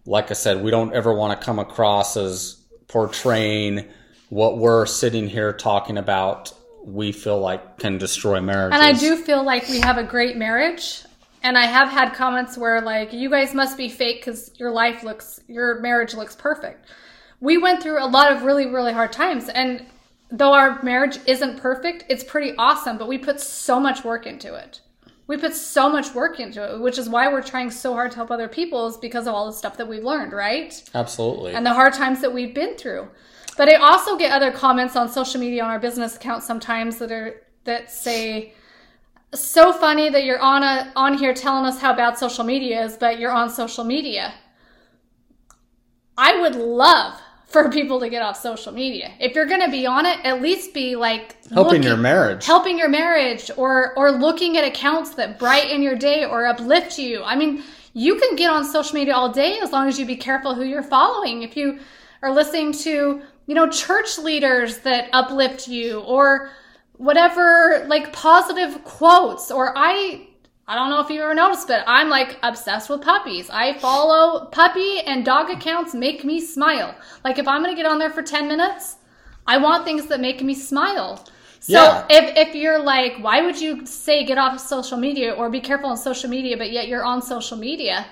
like 0.06 0.32
I 0.32 0.34
said, 0.34 0.64
we 0.64 0.72
don't 0.72 0.94
ever 0.94 1.14
want 1.14 1.40
to 1.40 1.46
come 1.46 1.60
across 1.60 2.18
as 2.18 2.56
portraying 2.88 3.86
what 4.30 4.58
we're 4.58 4.86
sitting 4.86 5.28
here 5.28 5.54
talking 5.54 5.98
about. 5.98 6.52
We 6.88 7.12
feel 7.12 7.38
like 7.40 7.78
can 7.78 7.98
destroy 7.98 8.40
marriage. 8.40 8.74
And 8.74 8.82
I 8.82 8.94
do 8.94 9.18
feel 9.18 9.44
like 9.44 9.68
we 9.68 9.82
have 9.82 9.98
a 9.98 10.04
great 10.04 10.38
marriage. 10.38 11.04
And 11.44 11.58
I 11.58 11.66
have 11.66 11.90
had 11.90 12.14
comments 12.14 12.58
where 12.58 12.82
like 12.82 13.12
you 13.14 13.30
guys 13.30 13.54
must 13.54 13.78
be 13.78 13.90
fake 13.90 14.22
because 14.22 14.52
your 14.56 14.72
life 14.72 15.04
looks, 15.04 15.42
your 15.48 15.80
marriage 15.82 16.14
looks 16.16 16.36
perfect. 16.36 16.86
we 17.40 17.58
went 17.58 17.82
through 17.84 18.04
a 18.04 18.08
lot 18.08 18.32
of 18.32 18.44
really, 18.44 18.68
really 18.68 18.94
hard 18.94 19.12
times. 19.12 19.50
And 19.50 19.86
though 20.32 20.54
our 20.54 20.82
marriage 20.84 21.20
isn't 21.26 21.60
perfect, 21.60 22.06
it's 22.10 22.24
pretty 22.24 22.54
awesome, 22.58 22.98
but 22.98 23.08
we 23.08 23.18
put 23.18 23.40
so 23.40 23.80
much 23.80 24.04
work 24.04 24.26
into 24.26 24.56
it. 24.56 24.82
We 25.28 25.38
put 25.38 25.54
so 25.54 25.90
much 25.90 26.14
work 26.16 26.40
into 26.40 26.64
it, 26.64 26.80
which 26.80 26.98
is 26.98 27.10
why 27.10 27.28
we're 27.28 27.42
trying 27.44 27.70
so 27.70 27.94
hard 27.94 28.12
to 28.12 28.18
help 28.18 28.32
other 28.32 28.48
people, 28.48 28.88
is 28.88 28.96
because 28.96 29.28
of 29.28 29.34
all 29.34 29.46
the 29.46 29.54
stuff 29.54 29.76
that 29.78 29.88
we've 29.88 30.04
learned, 30.04 30.32
right? 30.32 30.82
Absolutely. 30.96 31.54
And 31.54 31.66
the 31.66 31.74
hard 31.74 31.94
times 31.94 32.22
that 32.22 32.34
we've 32.34 32.56
been 32.56 32.78
through. 32.78 33.10
But 33.58 33.70
I 33.70 33.76
also 33.76 34.18
get 34.18 34.32
other 34.32 34.52
comments 34.52 34.96
on 34.96 35.10
social 35.10 35.40
media 35.40 35.64
on 35.64 35.70
our 35.72 35.80
business 35.80 36.16
account 36.16 36.44
sometimes 36.44 36.98
that 37.00 37.12
are 37.12 37.42
that 37.66 37.92
say, 37.92 38.54
"So 39.34 39.74
funny 39.74 40.10
that 40.10 40.24
you're 40.24 40.40
on 40.40 40.64
a 40.64 40.92
on 40.96 41.18
here 41.18 41.34
telling 41.34 41.66
us 41.66 41.80
how 41.82 41.94
bad 41.94 42.18
social 42.18 42.44
media 42.44 42.84
is, 42.84 42.96
but 42.98 43.20
you're 43.20 43.32
on 43.32 43.50
social 43.50 43.84
media." 43.84 44.34
I 46.18 46.40
would 46.42 46.56
love 46.56 47.20
for 47.48 47.70
people 47.70 48.00
to 48.02 48.10
get 48.10 48.22
off 48.22 48.38
social 48.40 48.74
media. 48.74 49.12
If 49.20 49.34
you're 49.34 49.46
going 49.46 49.62
to 49.62 49.70
be 49.72 49.86
on 49.86 50.06
it, 50.06 50.20
at 50.26 50.42
least 50.42 50.74
be 50.74 50.96
like 50.96 51.38
Helping 51.54 51.64
looking- 51.76 51.84
your 51.84 51.98
marriage. 51.98 52.46
helping 52.46 52.78
your 52.78 52.90
marriage, 52.90 53.50
or 53.58 53.94
or 53.96 54.12
looking 54.12 54.58
at 54.58 54.66
accounts 54.66 55.12
that 55.12 55.40
brighten 55.40 55.82
your 55.82 55.96
day 55.96 56.26
or 56.26 56.46
uplift 56.46 57.00
you. 57.00 57.24
I 57.24 57.36
mean, 57.36 57.64
you 57.94 58.16
can 58.16 58.36
get 58.36 58.50
on 58.52 58.66
social 58.66 58.96
media 58.96 59.16
all 59.16 59.30
day 59.32 59.60
as 59.60 59.72
long 59.72 59.88
as 59.88 60.00
you 60.00 60.06
be 60.06 60.16
careful 60.18 60.54
who 60.56 60.64
you're 60.64 60.84
following. 60.84 61.42
If 61.44 61.56
you 61.58 61.80
are 62.22 62.32
listening 62.34 62.72
to, 62.74 63.22
you 63.46 63.56
know, 63.56 63.68
church 63.70 64.18
leaders 64.20 64.80
that 64.80 65.10
uplift 65.14 65.68
you, 65.68 66.00
or 66.02 66.50
whatever 66.98 67.86
like 67.88 68.12
positive 68.14 68.84
quotes, 68.84 69.52
or 69.52 69.74
I 69.78 70.28
I 70.68 70.76
don't 70.76 70.90
know 70.90 71.00
if 71.00 71.10
you 71.10 71.22
ever 71.22 71.34
noticed, 71.34 71.68
but 71.68 71.84
I'm 71.88 72.10
like 72.10 72.38
obsessed 72.44 72.90
with 72.90 73.02
puppies. 73.02 73.50
I 73.50 73.78
follow 73.80 74.48
puppy 74.48 75.00
and 75.00 75.24
dog 75.24 75.50
accounts 75.50 75.94
make 75.94 76.26
me 76.26 76.42
smile. 76.42 76.94
Like 77.24 77.38
if 77.40 77.48
I'm 77.48 77.62
gonna 77.64 77.76
get 77.76 77.86
on 77.86 78.00
there 78.00 78.10
for 78.10 78.22
10 78.22 78.48
minutes, 78.50 78.98
I 79.46 79.58
want 79.60 79.86
things 79.86 80.08
that 80.08 80.20
make 80.20 80.42
me 80.42 80.54
smile. 80.54 81.26
So 81.62 81.74
Yeah. 81.74 82.06
if, 82.10 82.50
if 82.50 82.56
you're 82.56 82.80
like, 82.80 83.18
why 83.20 83.42
would 83.42 83.60
you 83.60 83.86
say 83.86 84.26
get 84.26 84.38
off 84.38 84.56
of 84.56 84.60
social 84.60 84.98
media 84.98 85.32
or 85.34 85.50
be 85.50 85.62
careful 85.62 85.90
on 85.90 85.98
social 85.98 86.30
media, 86.30 86.58
but 86.58 86.72
yet 86.72 86.88
you're 86.90 87.04
on 87.06 87.22
social 87.22 87.58
media? 87.58 88.06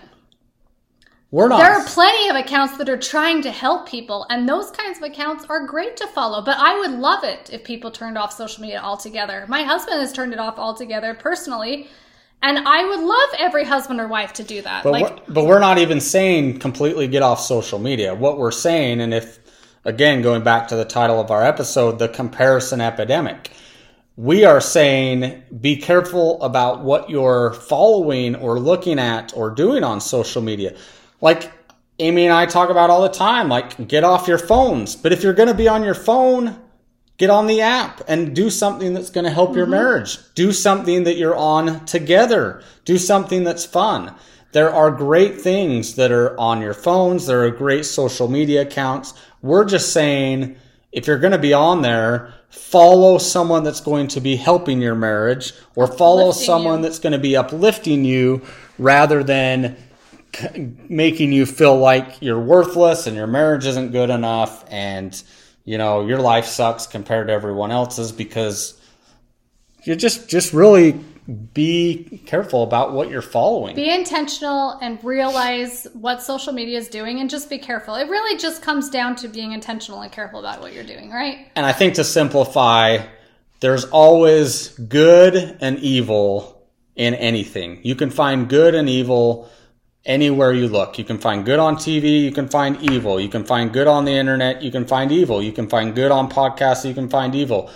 We're 1.35 1.49
not. 1.49 1.57
There 1.57 1.73
are 1.73 1.85
plenty 1.85 2.29
of 2.29 2.37
accounts 2.37 2.77
that 2.77 2.87
are 2.87 2.95
trying 2.95 3.41
to 3.41 3.51
help 3.51 3.89
people, 3.89 4.25
and 4.29 4.47
those 4.47 4.71
kinds 4.71 4.99
of 4.99 5.03
accounts 5.03 5.43
are 5.49 5.67
great 5.67 5.97
to 5.97 6.07
follow. 6.07 6.41
But 6.41 6.55
I 6.59 6.79
would 6.79 6.91
love 6.91 7.25
it 7.25 7.49
if 7.51 7.65
people 7.65 7.91
turned 7.91 8.17
off 8.17 8.31
social 8.31 8.61
media 8.61 8.79
altogether. 8.79 9.43
My 9.49 9.63
husband 9.63 9.99
has 9.99 10.13
turned 10.13 10.31
it 10.31 10.39
off 10.39 10.57
altogether 10.57 11.13
personally, 11.13 11.89
and 12.41 12.59
I 12.59 12.85
would 12.85 13.01
love 13.01 13.29
every 13.37 13.65
husband 13.65 13.99
or 13.99 14.07
wife 14.07 14.31
to 14.31 14.43
do 14.43 14.61
that. 14.61 14.85
But, 14.85 14.93
like, 14.93 15.27
we're, 15.27 15.33
but 15.33 15.45
we're 15.45 15.59
not 15.59 15.77
even 15.77 15.99
saying 15.99 16.59
completely 16.59 17.05
get 17.09 17.21
off 17.21 17.41
social 17.41 17.79
media. 17.79 18.15
What 18.15 18.37
we're 18.37 18.51
saying, 18.51 19.01
and 19.01 19.13
if, 19.13 19.37
again, 19.83 20.21
going 20.21 20.41
back 20.41 20.69
to 20.69 20.77
the 20.77 20.85
title 20.85 21.19
of 21.19 21.31
our 21.31 21.43
episode, 21.43 21.99
the 21.99 22.07
comparison 22.07 22.79
epidemic, 22.79 23.51
we 24.15 24.45
are 24.45 24.61
saying 24.61 25.43
be 25.59 25.75
careful 25.75 26.41
about 26.41 26.81
what 26.81 27.09
you're 27.09 27.51
following 27.51 28.37
or 28.37 28.57
looking 28.57 28.99
at 28.99 29.35
or 29.35 29.49
doing 29.49 29.83
on 29.83 29.99
social 29.99 30.41
media. 30.41 30.77
Like 31.25 31.51
Amy 31.97 32.25
and 32.25 32.33
I 32.35 32.45
talk 32.45 32.69
about 32.69 32.91
all 32.91 33.01
the 33.01 33.09
time, 33.09 33.49
like 33.49 33.87
get 33.87 34.03
off 34.03 34.27
your 34.27 34.37
phones. 34.37 34.95
But 34.95 35.11
if 35.11 35.23
you're 35.23 35.33
going 35.33 35.47
to 35.47 35.55
be 35.55 35.67
on 35.67 35.81
your 35.81 35.95
phone, 35.95 36.55
get 37.17 37.31
on 37.31 37.47
the 37.47 37.61
app 37.61 38.03
and 38.07 38.35
do 38.35 38.51
something 38.51 38.93
that's 38.93 39.09
going 39.09 39.23
to 39.23 39.31
help 39.31 39.55
your 39.55 39.65
mm-hmm. 39.65 39.71
marriage. 39.71 40.19
Do 40.35 40.51
something 40.51 41.03
that 41.05 41.17
you're 41.17 41.35
on 41.35 41.83
together. 41.85 42.61
Do 42.85 42.99
something 42.99 43.43
that's 43.43 43.65
fun. 43.65 44.13
There 44.51 44.71
are 44.71 44.91
great 44.91 45.41
things 45.41 45.95
that 45.95 46.11
are 46.11 46.39
on 46.39 46.61
your 46.61 46.75
phones. 46.75 47.25
There 47.25 47.43
are 47.43 47.49
great 47.49 47.85
social 47.85 48.27
media 48.27 48.61
accounts. 48.61 49.15
We're 49.41 49.65
just 49.65 49.93
saying 49.93 50.57
if 50.91 51.07
you're 51.07 51.17
going 51.17 51.31
to 51.33 51.39
be 51.39 51.53
on 51.53 51.81
there, 51.81 52.35
follow 52.49 53.17
someone 53.17 53.63
that's 53.63 53.81
going 53.81 54.09
to 54.09 54.21
be 54.21 54.35
helping 54.35 54.79
your 54.79 54.93
marriage 54.93 55.53
or 55.75 55.87
follow 55.87 56.29
Uplifting 56.29 56.45
someone 56.45 56.77
you. 56.77 56.83
that's 56.83 56.99
going 56.99 57.13
to 57.13 57.19
be 57.19 57.35
uplifting 57.35 58.05
you 58.05 58.43
rather 58.77 59.23
than 59.23 59.75
making 60.89 61.31
you 61.31 61.45
feel 61.45 61.77
like 61.77 62.21
you're 62.21 62.39
worthless 62.39 63.07
and 63.07 63.15
your 63.15 63.27
marriage 63.27 63.65
isn't 63.65 63.91
good 63.91 64.09
enough 64.09 64.65
and 64.69 65.23
you 65.63 65.77
know 65.77 66.05
your 66.05 66.19
life 66.19 66.45
sucks 66.45 66.87
compared 66.87 67.27
to 67.27 67.33
everyone 67.33 67.71
else's 67.71 68.11
because 68.11 68.79
you 69.83 69.95
just 69.95 70.29
just 70.29 70.53
really 70.53 70.99
be 71.53 72.21
careful 72.27 72.61
about 72.61 72.93
what 72.93 73.09
you're 73.09 73.21
following. 73.21 73.75
be 73.75 73.89
intentional 73.89 74.77
and 74.81 75.03
realize 75.03 75.87
what 75.93 76.21
social 76.21 76.53
media 76.53 76.77
is 76.77 76.87
doing 76.87 77.19
and 77.19 77.29
just 77.29 77.49
be 77.49 77.57
careful. 77.57 77.95
It 77.95 78.07
really 78.09 78.37
just 78.37 78.61
comes 78.61 78.89
down 78.89 79.15
to 79.17 79.27
being 79.27 79.51
intentional 79.51 80.01
and 80.01 80.11
careful 80.11 80.39
about 80.39 80.61
what 80.61 80.73
you're 80.73 80.83
doing, 80.83 81.09
right? 81.09 81.47
And 81.55 81.65
I 81.65 81.73
think 81.73 81.95
to 81.95 82.03
simplify, 82.03 82.99
there's 83.59 83.85
always 83.85 84.69
good 84.69 85.57
and 85.61 85.79
evil 85.79 86.67
in 86.95 87.15
anything. 87.15 87.79
You 87.81 87.95
can 87.95 88.11
find 88.11 88.47
good 88.47 88.75
and 88.75 88.87
evil 88.87 89.49
anywhere 90.05 90.53
you 90.53 90.67
look. 90.67 90.97
You 90.97 91.03
can 91.03 91.17
find 91.17 91.45
good 91.45 91.59
on 91.59 91.75
TV, 91.75 92.21
you 92.21 92.31
can 92.31 92.47
find 92.47 92.81
evil. 92.81 93.19
You 93.19 93.29
can 93.29 93.43
find 93.43 93.73
good 93.73 93.87
on 93.87 94.05
the 94.05 94.11
internet, 94.11 94.61
you 94.61 94.71
can 94.71 94.85
find 94.85 95.11
evil. 95.11 95.41
You 95.41 95.51
can 95.51 95.67
find 95.67 95.95
good 95.95 96.11
on 96.11 96.29
podcasts, 96.29 96.87
you 96.87 96.93
can 96.93 97.09
find 97.09 97.33
evil. 97.35 97.69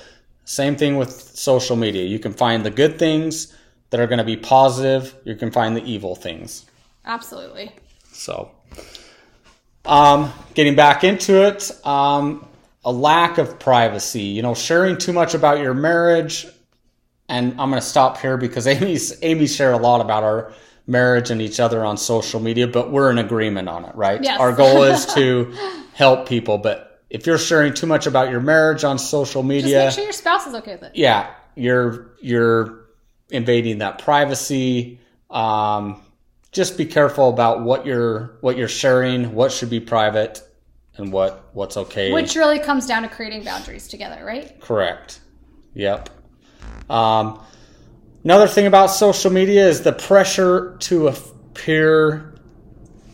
Same 0.46 0.76
thing 0.76 0.98
with 0.98 1.12
social 1.12 1.76
media. 1.76 2.04
You 2.06 2.20
can 2.20 2.34
find 2.34 2.66
the 2.66 2.72
good 2.72 2.98
things 2.98 3.56
that 3.90 4.00
are 4.00 4.08
going 4.08 4.20
to 4.20 4.24
be 4.24 4.38
positive, 4.38 5.16
you 5.24 5.36
can 5.36 5.52
find 5.52 5.76
the 5.76 5.84
evil 5.84 6.16
things. 6.16 6.66
Absolutely. 7.06 7.72
So, 8.12 8.52
um, 9.86 10.32
getting 10.54 10.76
back 10.76 11.04
into 11.04 11.48
it, 11.48 11.72
um, 11.86 12.46
a 12.86 12.92
lack 12.92 13.40
of 13.40 13.58
privacy. 13.60 14.22
You 14.22 14.44
know, 14.44 14.54
sharing 14.54 14.98
too 14.98 15.14
much 15.14 15.34
about 15.34 15.60
your 15.60 15.74
marriage. 15.74 16.46
And 17.28 17.52
I'm 17.60 17.70
going 17.70 17.82
to 17.82 17.88
stop 17.88 18.20
here 18.20 18.38
because 18.38 18.68
Amy's 18.76 19.18
Amy 19.24 19.48
shared 19.48 19.74
a 19.74 19.78
lot 19.78 20.02
about 20.02 20.24
our 20.24 20.54
marriage 20.90 21.30
and 21.30 21.42
each 21.42 21.60
other 21.60 21.86
on 21.86 21.96
social 21.98 22.40
media, 22.40 22.68
but 22.68 22.92
we're 22.92 23.12
in 23.12 23.18
agreement 23.20 23.70
on 23.70 23.86
it, 23.86 23.96
right? 23.96 24.22
Yes. 24.24 24.40
Our 24.40 24.52
goal 24.52 24.84
is 24.84 25.06
to 25.14 25.54
help 25.94 26.28
people, 26.28 26.58
but 26.58 27.02
if 27.10 27.26
you're 27.26 27.38
sharing 27.38 27.74
too 27.74 27.88
much 27.88 28.08
about 28.08 28.30
your 28.30 28.40
marriage 28.42 28.84
on 28.84 28.98
social 29.00 29.44
media, 29.44 29.86
Just 29.86 29.98
make 29.98 30.02
sure 30.02 30.04
your 30.06 30.14
spouse 30.14 30.48
is 30.48 30.56
okay 30.56 30.74
with 30.74 30.84
it. 30.84 30.92
yeah, 30.96 31.32
you're 31.56 32.12
you're 32.22 32.86
invading 33.30 33.78
that 33.80 34.00
privacy. 34.00 35.00
Um, 35.30 36.02
just 36.52 36.78
be 36.78 36.86
careful 36.86 37.30
about 37.30 37.62
what 37.62 37.86
you're 37.86 38.38
what 38.42 38.58
you're 38.58 38.68
sharing, 38.68 39.34
what 39.34 39.52
should 39.52 39.70
be 39.70 39.80
private, 39.80 40.42
and 40.98 41.12
what 41.12 41.50
what's 41.54 41.78
okay. 41.78 42.12
Which 42.12 42.36
really 42.36 42.60
comes 42.60 42.86
down 42.88 43.04
to 43.04 43.10
creating 43.10 43.44
boundaries 43.44 43.88
together, 43.88 44.24
right? 44.26 44.60
Correct. 44.60 45.20
Yep. 45.76 46.10
Um, 46.90 47.40
another 48.24 48.48
thing 48.48 48.68
about 48.68 48.88
social 48.88 49.32
media 49.32 49.68
is 49.68 49.82
the 49.82 49.94
pressure 49.94 50.76
to 50.82 51.08
appear 51.08 52.34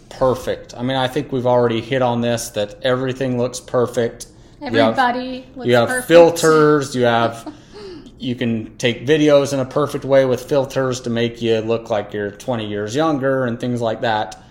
perfect. 0.10 0.74
I 0.76 0.82
mean, 0.84 0.96
I 0.98 1.08
think 1.08 1.32
we've 1.32 1.46
already 1.48 1.82
hit 1.82 2.02
on 2.02 2.22
this 2.22 2.50
that 2.52 2.84
everything 2.84 3.38
looks 3.38 3.60
perfect. 3.60 4.28
You 4.62 4.68
have- 4.68 4.76
Everybody 4.76 5.38
looks 5.38 5.46
perfect. 5.56 5.68
you 5.68 5.74
have 5.76 5.88
perfect. 5.89 6.08
filters 6.08 6.96
you 6.96 7.04
have 7.04 7.54
you 8.20 8.36
can 8.36 8.78
take 8.78 9.06
videos 9.06 9.54
in 9.54 9.60
a 9.60 9.65
perfect 9.65 10.06
way 10.06 10.26
with 10.26 10.41
filters 10.48 11.02
to 11.02 11.10
make 11.10 11.41
you 11.41 11.60
look 11.60 11.89
like 11.89 12.13
you're 12.13 12.32
20 12.32 12.65
years 12.68 12.96
younger 12.96 13.46
and 13.46 13.60
things 13.60 13.82
like 13.82 14.02
that 14.02 14.41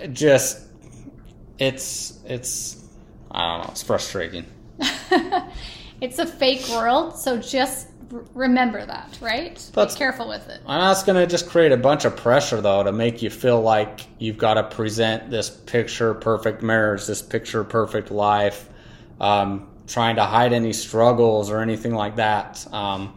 It 0.00 0.12
just 0.12 0.60
it's 1.58 2.18
it's 2.24 2.82
i 3.32 3.40
don't 3.40 3.66
know 3.66 3.70
it's 3.72 3.82
frustrating 3.82 4.46
It's 6.00 6.18
a 6.18 6.24
fake 6.24 6.66
world, 6.70 7.18
so 7.18 7.36
just 7.36 7.86
r- 8.12 8.24
remember 8.34 8.84
that, 8.84 9.18
right? 9.20 9.54
That's- 9.74 9.94
be 9.94 9.98
careful 9.98 10.28
with 10.28 10.48
it. 10.48 10.60
and 10.66 10.82
that's 10.82 11.02
going 11.02 11.16
to 11.16 11.26
just 11.26 11.48
create 11.48 11.72
a 11.72 11.76
bunch 11.76 12.04
of 12.04 12.16
pressure 12.16 12.60
though 12.60 12.82
to 12.82 12.92
make 12.92 13.22
you 13.22 13.30
feel 13.30 13.60
like 13.60 14.00
you've 14.18 14.38
got 14.38 14.54
to 14.54 14.64
present 14.64 15.30
this 15.30 15.50
picture 15.50 16.14
perfect 16.14 16.62
marriage 16.62 17.06
this 17.06 17.22
picture 17.22 17.64
perfect 17.64 18.10
life 18.10 18.68
um, 19.20 19.68
trying 19.86 20.16
to 20.16 20.24
hide 20.24 20.52
any 20.52 20.72
struggles 20.72 21.50
or 21.50 21.60
anything 21.60 21.94
like 21.94 22.16
that 22.16 22.66
um, 22.72 23.12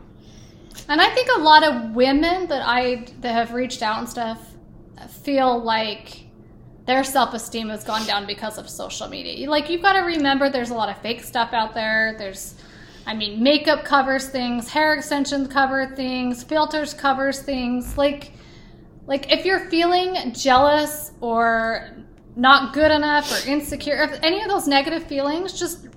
And 0.90 1.00
I 1.00 1.10
think 1.14 1.30
a 1.38 1.40
lot 1.40 1.64
of 1.64 1.96
women 1.96 2.48
that 2.48 2.62
I 2.66 3.06
that 3.22 3.32
have 3.34 3.54
reached 3.54 3.82
out 3.82 4.00
and 4.00 4.10
stuff 4.10 4.40
feel 5.24 5.62
like 5.62 6.22
their 6.86 7.04
self 7.04 7.34
esteem 7.34 7.70
has 7.70 7.84
gone 7.84 8.06
down 8.06 8.26
because 8.26 8.58
of 8.58 8.70
social 8.70 9.08
media. 9.08 9.50
Like 9.50 9.70
you've 9.70 9.82
got 9.82 9.94
to 9.94 10.00
remember, 10.02 10.50
there's 10.50 10.70
a 10.72 10.74
lot 10.74 10.90
of 10.90 10.98
fake 11.02 11.24
stuff 11.24 11.54
out 11.54 11.74
there. 11.74 12.16
There's, 12.18 12.56
I 13.06 13.14
mean, 13.14 13.44
makeup 13.44 13.84
covers 13.84 14.30
things, 14.30 14.70
hair 14.70 14.94
extensions 14.94 15.50
cover 15.50 15.94
things, 15.96 16.44
filters 16.44 16.94
covers 16.94 17.42
things. 17.42 17.98
Like, 17.98 18.32
like 19.08 19.32
if 19.32 19.46
you're 19.46 19.70
feeling 19.70 20.34
jealous 20.34 21.12
or 21.20 21.92
not 22.36 22.74
good 22.74 22.92
enough 22.92 23.32
or 23.32 23.50
insecure, 23.50 24.02
if 24.04 24.20
any 24.24 24.42
of 24.42 24.48
those 24.48 24.68
negative 24.68 25.04
feelings, 25.04 25.58
just 25.58 25.88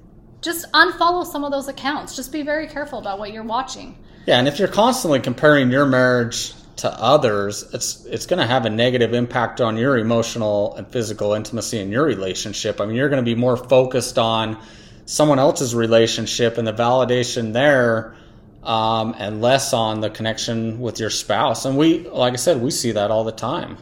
just 0.42 0.70
unfollow 0.72 1.24
some 1.24 1.44
of 1.44 1.50
those 1.50 1.68
accounts. 1.68 2.14
Just 2.14 2.30
be 2.30 2.42
very 2.42 2.68
careful 2.68 2.98
about 2.98 3.18
what 3.18 3.32
you're 3.32 3.42
watching. 3.42 3.98
Yeah, 4.26 4.38
and 4.38 4.46
if 4.46 4.58
you're 4.58 4.68
constantly 4.68 5.20
comparing 5.20 5.70
your 5.70 5.86
marriage 5.86 6.52
to 6.76 6.90
others, 6.90 7.64
it's 7.72 8.04
it's 8.06 8.26
going 8.26 8.38
to 8.38 8.46
have 8.46 8.66
a 8.66 8.70
negative 8.70 9.14
impact 9.14 9.60
on 9.60 9.76
your 9.76 9.96
emotional 9.96 10.74
and 10.76 10.86
physical 10.88 11.32
intimacy 11.34 11.78
in 11.78 11.90
your 11.90 12.04
relationship. 12.04 12.80
I 12.80 12.86
mean, 12.86 12.96
you're 12.96 13.08
going 13.08 13.24
to 13.24 13.28
be 13.28 13.34
more 13.34 13.56
focused 13.56 14.18
on 14.18 14.58
someone 15.06 15.38
else's 15.38 15.74
relationship 15.74 16.58
and 16.58 16.66
the 16.66 16.72
validation 16.72 17.52
there, 17.52 18.14
um, 18.62 19.14
and 19.18 19.40
less 19.40 19.72
on 19.72 20.00
the 20.00 20.10
connection 20.10 20.80
with 20.80 20.98
your 20.98 21.10
spouse. 21.10 21.64
And 21.64 21.78
we, 21.78 22.00
like 22.00 22.32
I 22.32 22.36
said, 22.36 22.60
we 22.60 22.70
see 22.70 22.92
that 22.92 23.10
all 23.10 23.24
the 23.24 23.32
time. 23.32 23.78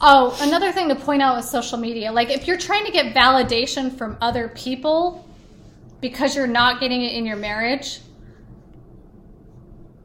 Oh, 0.00 0.36
another 0.40 0.72
thing 0.72 0.88
to 0.88 0.96
point 0.96 1.22
out 1.22 1.36
with 1.36 1.44
social 1.44 1.78
media, 1.78 2.10
like 2.10 2.30
if 2.30 2.46
you're 2.48 2.58
trying 2.58 2.84
to 2.86 2.92
get 2.92 3.14
validation 3.14 3.96
from 3.96 4.16
other 4.20 4.48
people 4.48 5.26
because 6.00 6.34
you're 6.34 6.46
not 6.46 6.80
getting 6.80 7.02
it 7.02 7.12
in 7.12 7.24
your 7.24 7.36
marriage, 7.36 8.00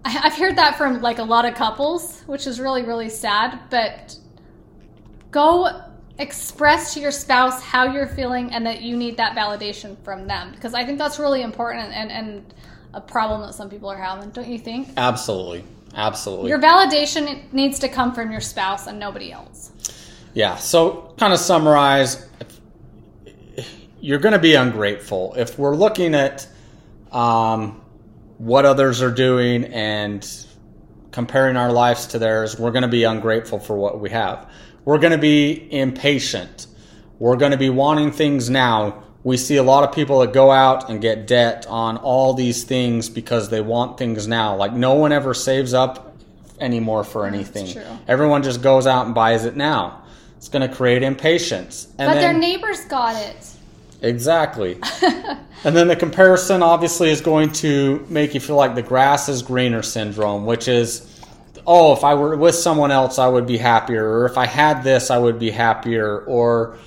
I've 0.05 0.35
heard 0.35 0.57
that 0.57 0.77
from 0.77 1.01
like 1.01 1.19
a 1.19 1.23
lot 1.23 1.45
of 1.45 1.55
couples, 1.55 2.21
which 2.21 2.47
is 2.47 2.59
really, 2.59 2.83
really 2.83 3.09
sad. 3.09 3.59
But 3.69 4.17
go 5.31 5.81
express 6.19 6.93
to 6.93 6.99
your 6.99 7.11
spouse 7.11 7.63
how 7.63 7.85
you're 7.85 8.07
feeling 8.07 8.51
and 8.51 8.65
that 8.65 8.81
you 8.81 8.95
need 8.95 9.17
that 9.17 9.35
validation 9.35 9.97
from 10.03 10.27
them 10.27 10.51
because 10.51 10.73
I 10.73 10.85
think 10.85 10.97
that's 10.97 11.17
really 11.17 11.41
important 11.41 11.93
and, 11.93 12.11
and 12.11 12.53
a 12.93 13.01
problem 13.01 13.41
that 13.41 13.53
some 13.53 13.69
people 13.69 13.89
are 13.89 13.97
having, 13.97 14.29
don't 14.31 14.47
you 14.47 14.59
think? 14.59 14.89
Absolutely, 14.97 15.63
absolutely. 15.95 16.49
Your 16.49 16.59
validation 16.59 17.51
needs 17.53 17.79
to 17.79 17.87
come 17.87 18.13
from 18.13 18.31
your 18.31 18.41
spouse 18.41 18.87
and 18.87 18.99
nobody 18.99 19.31
else. 19.31 19.71
Yeah. 20.33 20.57
So, 20.57 21.13
kind 21.17 21.33
of 21.33 21.39
summarize, 21.39 22.27
you're 24.01 24.19
going 24.19 24.33
to 24.33 24.39
be 24.39 24.55
ungrateful 24.55 25.33
if 25.37 25.57
we're 25.57 25.75
looking 25.75 26.15
at 26.15 26.47
um, 27.11 27.81
what 28.37 28.65
others 28.65 29.01
are 29.01 29.11
doing 29.11 29.65
and 29.65 30.27
comparing 31.11 31.57
our 31.57 31.71
lives 31.71 32.07
to 32.07 32.19
theirs. 32.19 32.59
We're 32.59 32.71
going 32.71 32.83
to 32.83 32.87
be 32.87 33.03
ungrateful 33.03 33.59
for 33.59 33.75
what 33.75 33.99
we 33.99 34.09
have. 34.11 34.49
We're 34.89 34.97
going 34.97 35.11
to 35.11 35.19
be 35.19 35.71
impatient. 35.71 36.65
We're 37.19 37.35
going 37.35 37.51
to 37.51 37.59
be 37.59 37.69
wanting 37.69 38.11
things 38.11 38.49
now. 38.49 39.03
We 39.23 39.37
see 39.37 39.57
a 39.57 39.61
lot 39.61 39.87
of 39.87 39.93
people 39.93 40.21
that 40.21 40.33
go 40.33 40.49
out 40.49 40.89
and 40.89 40.99
get 40.99 41.27
debt 41.27 41.67
on 41.69 41.97
all 41.97 42.33
these 42.33 42.63
things 42.63 43.07
because 43.07 43.49
they 43.49 43.61
want 43.61 43.99
things 43.99 44.27
now. 44.27 44.55
Like 44.55 44.73
no 44.73 44.95
one 44.95 45.11
ever 45.11 45.35
saves 45.35 45.75
up 45.75 46.17
anymore 46.59 47.03
for 47.03 47.27
anything. 47.27 47.79
Everyone 48.07 48.41
just 48.41 48.63
goes 48.63 48.87
out 48.87 49.05
and 49.05 49.13
buys 49.13 49.45
it 49.45 49.55
now. 49.55 50.01
It's 50.37 50.49
going 50.49 50.67
to 50.67 50.75
create 50.75 51.03
impatience. 51.03 51.87
And 51.99 52.11
But 52.11 52.15
their 52.15 52.33
neighbors 52.33 52.83
got 52.85 53.15
it. 53.15 53.47
Exactly. 54.01 54.79
and 55.03 55.75
then 55.75 55.87
the 55.87 55.95
comparison 55.95 56.63
obviously 56.63 57.11
is 57.11 57.21
going 57.21 57.51
to 57.51 58.03
make 58.09 58.33
you 58.33 58.39
feel 58.39 58.55
like 58.55 58.73
the 58.73 58.81
grass 58.81 59.29
is 59.29 59.43
greener 59.43 59.83
syndrome, 59.83 60.47
which 60.47 60.67
is, 60.67 61.08
oh, 61.69 61.93
if 61.93 62.03
I 62.03 62.15
were 62.15 62.35
with 62.35 62.55
someone 62.55 62.89
else, 62.89 63.19
I 63.19 63.27
would 63.27 63.45
be 63.45 63.57
happier. 63.57 64.03
Or 64.03 64.25
if 64.25 64.39
I 64.39 64.47
had 64.47 64.83
this, 64.83 65.11
I 65.11 65.19
would 65.19 65.37
be 65.37 65.51
happier. 65.51 66.25
Or, 66.25 66.79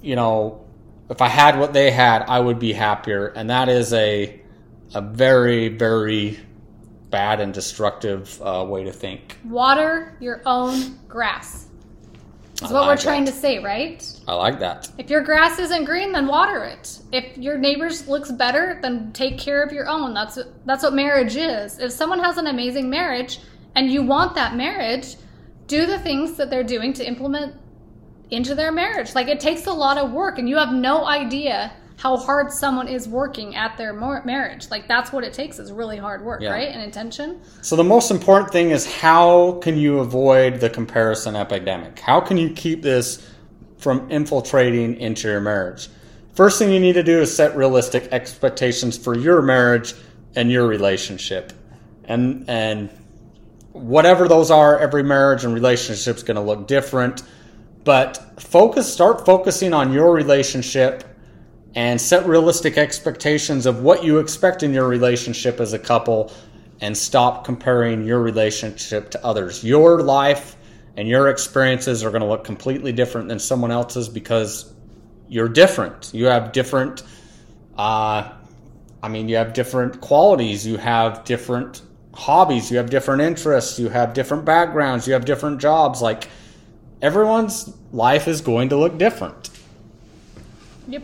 you 0.00 0.16
know, 0.16 0.64
if 1.10 1.20
I 1.20 1.28
had 1.28 1.58
what 1.58 1.74
they 1.74 1.90
had, 1.90 2.22
I 2.22 2.40
would 2.40 2.58
be 2.58 2.72
happier. 2.72 3.26
And 3.26 3.50
that 3.50 3.68
is 3.68 3.92
a, 3.92 4.40
a 4.94 5.02
very, 5.02 5.68
very 5.68 6.40
bad 7.10 7.40
and 7.40 7.52
destructive 7.52 8.40
uh, 8.40 8.64
way 8.66 8.84
to 8.84 8.92
think. 8.92 9.36
Water 9.44 10.16
your 10.18 10.40
own 10.46 10.98
grass. 11.08 11.66
That's 12.58 12.72
I 12.72 12.74
what 12.74 12.86
like 12.86 12.96
we're 12.96 13.02
trying 13.02 13.26
that. 13.26 13.32
to 13.32 13.36
say, 13.36 13.58
right? 13.58 14.02
I 14.26 14.32
like 14.32 14.60
that. 14.60 14.90
If 14.96 15.10
your 15.10 15.20
grass 15.20 15.58
isn't 15.58 15.84
green, 15.84 16.12
then 16.12 16.26
water 16.26 16.64
it. 16.64 17.00
If 17.12 17.36
your 17.36 17.58
neighbor's 17.58 18.08
looks 18.08 18.32
better, 18.32 18.78
then 18.80 19.12
take 19.12 19.36
care 19.36 19.62
of 19.62 19.72
your 19.72 19.86
own. 19.90 20.14
That's 20.14 20.38
that's 20.64 20.82
what 20.82 20.94
marriage 20.94 21.36
is. 21.36 21.78
If 21.78 21.92
someone 21.92 22.18
has 22.20 22.38
an 22.38 22.46
amazing 22.46 22.88
marriage 22.88 23.40
and 23.76 23.92
you 23.92 24.02
want 24.02 24.34
that 24.34 24.56
marriage, 24.56 25.16
do 25.68 25.86
the 25.86 25.98
things 25.98 26.36
that 26.38 26.50
they're 26.50 26.64
doing 26.64 26.92
to 26.94 27.06
implement 27.06 27.54
into 28.30 28.54
their 28.54 28.72
marriage. 28.72 29.14
Like 29.14 29.28
it 29.28 29.38
takes 29.38 29.66
a 29.66 29.72
lot 29.72 29.98
of 29.98 30.10
work 30.10 30.38
and 30.38 30.48
you 30.48 30.56
have 30.56 30.72
no 30.72 31.04
idea 31.06 31.72
how 31.98 32.16
hard 32.16 32.52
someone 32.52 32.88
is 32.88 33.08
working 33.08 33.54
at 33.54 33.76
their 33.78 33.92
marriage. 33.92 34.70
Like 34.70 34.88
that's 34.88 35.12
what 35.12 35.24
it 35.24 35.32
takes 35.32 35.58
is 35.58 35.72
really 35.72 35.96
hard 35.96 36.24
work, 36.24 36.40
Yeah. 36.42 36.50
right? 36.50 36.68
And 36.68 36.82
intention. 36.82 37.40
So 37.62 37.76
the 37.76 37.84
most 37.84 38.10
important 38.10 38.50
thing 38.50 38.70
is 38.70 38.90
how 39.00 39.52
can 39.62 39.76
you 39.78 40.00
avoid 40.00 40.60
the 40.60 40.68
comparison 40.68 41.36
epidemic? 41.36 41.98
How 41.98 42.20
can 42.20 42.36
you 42.36 42.50
keep 42.50 42.82
this 42.82 43.26
from 43.78 44.10
infiltrating 44.10 44.96
into 44.96 45.28
your 45.28 45.40
marriage? 45.40 45.88
First 46.34 46.58
thing 46.58 46.70
you 46.70 46.80
need 46.80 46.94
to 46.94 47.02
do 47.02 47.20
is 47.20 47.34
set 47.34 47.56
realistic 47.56 48.08
expectations 48.12 48.98
for 48.98 49.16
your 49.16 49.40
marriage 49.40 49.94
and 50.34 50.50
your 50.50 50.66
relationship. 50.66 51.52
And 52.04 52.44
and 52.48 52.90
whatever 53.76 54.28
those 54.28 54.50
are, 54.50 54.78
every 54.78 55.02
marriage 55.02 55.44
and 55.44 55.54
relationship 55.54 56.16
is 56.16 56.22
going 56.22 56.36
to 56.36 56.42
look 56.42 56.66
different. 56.66 57.22
But 57.84 58.40
focus 58.40 58.92
start 58.92 59.24
focusing 59.24 59.72
on 59.72 59.92
your 59.92 60.12
relationship 60.12 61.04
and 61.74 62.00
set 62.00 62.26
realistic 62.26 62.78
expectations 62.78 63.66
of 63.66 63.82
what 63.82 64.02
you 64.02 64.18
expect 64.18 64.62
in 64.62 64.72
your 64.72 64.88
relationship 64.88 65.60
as 65.60 65.72
a 65.72 65.78
couple 65.78 66.32
and 66.80 66.96
stop 66.96 67.44
comparing 67.44 68.04
your 68.04 68.20
relationship 68.20 69.10
to 69.10 69.24
others. 69.24 69.62
Your 69.62 70.02
life 70.02 70.56
and 70.96 71.06
your 71.06 71.28
experiences 71.28 72.02
are 72.02 72.10
going 72.10 72.22
to 72.22 72.28
look 72.28 72.44
completely 72.44 72.92
different 72.92 73.28
than 73.28 73.38
someone 73.38 73.70
else's 73.70 74.08
because 74.08 74.72
you're 75.28 75.48
different. 75.48 76.10
You 76.12 76.26
have 76.26 76.52
different 76.52 77.02
uh 77.76 78.32
I 79.02 79.08
mean, 79.08 79.28
you 79.28 79.36
have 79.36 79.52
different 79.52 80.00
qualities, 80.00 80.66
you 80.66 80.78
have 80.78 81.24
different 81.24 81.82
hobbies, 82.16 82.70
you 82.70 82.78
have 82.78 82.90
different 82.90 83.22
interests, 83.22 83.78
you 83.78 83.88
have 83.90 84.14
different 84.14 84.44
backgrounds, 84.44 85.06
you 85.06 85.12
have 85.12 85.24
different 85.24 85.60
jobs. 85.60 86.00
Like 86.00 86.28
everyone's 87.02 87.72
life 87.92 88.26
is 88.26 88.40
going 88.40 88.70
to 88.70 88.76
look 88.76 88.98
different. 88.98 89.50
Yep. 90.88 91.02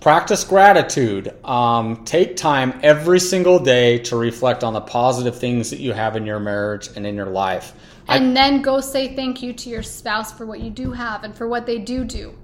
Practice 0.00 0.44
gratitude. 0.44 1.34
Um, 1.44 2.04
take 2.04 2.36
time 2.36 2.78
every 2.82 3.20
single 3.20 3.58
day 3.58 3.98
to 4.00 4.16
reflect 4.16 4.64
on 4.64 4.72
the 4.72 4.80
positive 4.80 5.38
things 5.38 5.70
that 5.70 5.80
you 5.80 5.92
have 5.92 6.16
in 6.16 6.24
your 6.24 6.40
marriage 6.40 6.88
and 6.96 7.06
in 7.06 7.14
your 7.14 7.26
life. 7.26 7.72
I- 8.08 8.16
And 8.16 8.36
then 8.36 8.62
go 8.62 8.80
say 8.80 9.14
thank 9.14 9.42
you 9.42 9.52
to 9.52 9.68
your 9.68 9.82
spouse 9.82 10.32
for 10.32 10.46
what 10.46 10.60
you 10.60 10.70
do 10.70 10.92
have 10.92 11.24
and 11.24 11.34
for 11.36 11.48
what 11.48 11.66
they 11.66 11.78
do 11.78 12.04
do. 12.04 12.34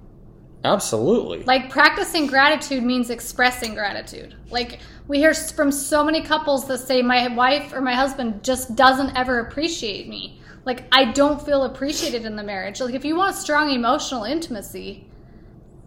Absolutely. 0.65 1.43
Like 1.45 1.71
practicing 1.71 2.27
gratitude 2.27 2.83
means 2.83 3.11
expressing 3.11 3.75
gratitude. 3.75 4.35
Like 4.51 4.81
we 5.09 5.19
hear 5.19 5.35
from 5.35 5.73
so 5.73 6.05
many 6.05 6.23
couples 6.23 6.67
that 6.69 6.79
say 6.79 7.03
my 7.03 7.29
wife 7.29 7.73
or 7.73 7.81
my 7.81 7.95
husband 7.95 8.45
just 8.45 8.75
doesn't 8.77 9.17
ever 9.17 9.41
appreciate 9.41 10.09
me. 10.09 10.41
Like 10.65 10.85
I 10.93 11.13
don't 11.13 11.45
feel 11.45 11.65
appreciated 11.65 12.25
in 12.25 12.37
the 12.37 12.43
marriage. 12.43 12.81
Like 12.81 12.95
if 12.95 13.05
you 13.05 13.17
want 13.17 13.37
strong 13.37 13.71
emotional 13.71 14.25
intimacy, 14.25 15.07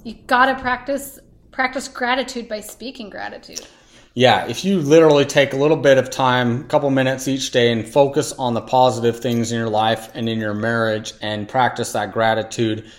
you 0.04 0.14
got 0.28 0.48
to 0.48 0.62
practice 0.62 1.20
practice 1.52 1.88
gratitude 1.88 2.50
by 2.50 2.60
speaking 2.60 3.10
gratitude. 3.10 3.66
Yeah, 4.14 4.48
if 4.48 4.64
you 4.64 4.80
literally 4.80 5.26
take 5.26 5.52
a 5.52 5.58
little 5.58 5.76
bit 5.76 5.98
of 5.98 6.10
time, 6.10 6.62
a 6.62 6.64
couple 6.66 6.90
minutes 6.90 7.28
each 7.28 7.52
day, 7.52 7.72
and 7.72 7.86
focus 7.86 8.32
on 8.32 8.54
the 8.54 8.62
positive 8.62 9.20
things 9.20 9.52
in 9.52 9.58
your 9.58 9.70
life 9.70 10.10
and 10.14 10.30
in 10.30 10.40
your 10.40 10.54
marriage 10.54 11.14
and 11.22 11.50
practice 11.50 11.92
that 11.94 12.14
gratitude, 12.14 12.90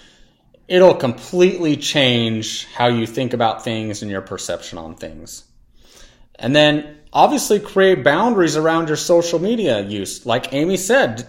it'll 0.68 0.94
completely 0.94 1.76
change 1.76 2.66
how 2.66 2.88
you 2.88 3.06
think 3.06 3.32
about 3.32 3.64
things 3.64 4.02
and 4.02 4.10
your 4.10 4.20
perception 4.20 4.78
on 4.78 4.94
things. 4.94 5.44
And 6.38 6.54
then 6.54 6.98
obviously 7.12 7.60
create 7.60 8.04
boundaries 8.04 8.56
around 8.56 8.88
your 8.88 8.96
social 8.96 9.38
media 9.38 9.80
use. 9.80 10.26
Like 10.26 10.52
Amy 10.52 10.76
said, 10.76 11.26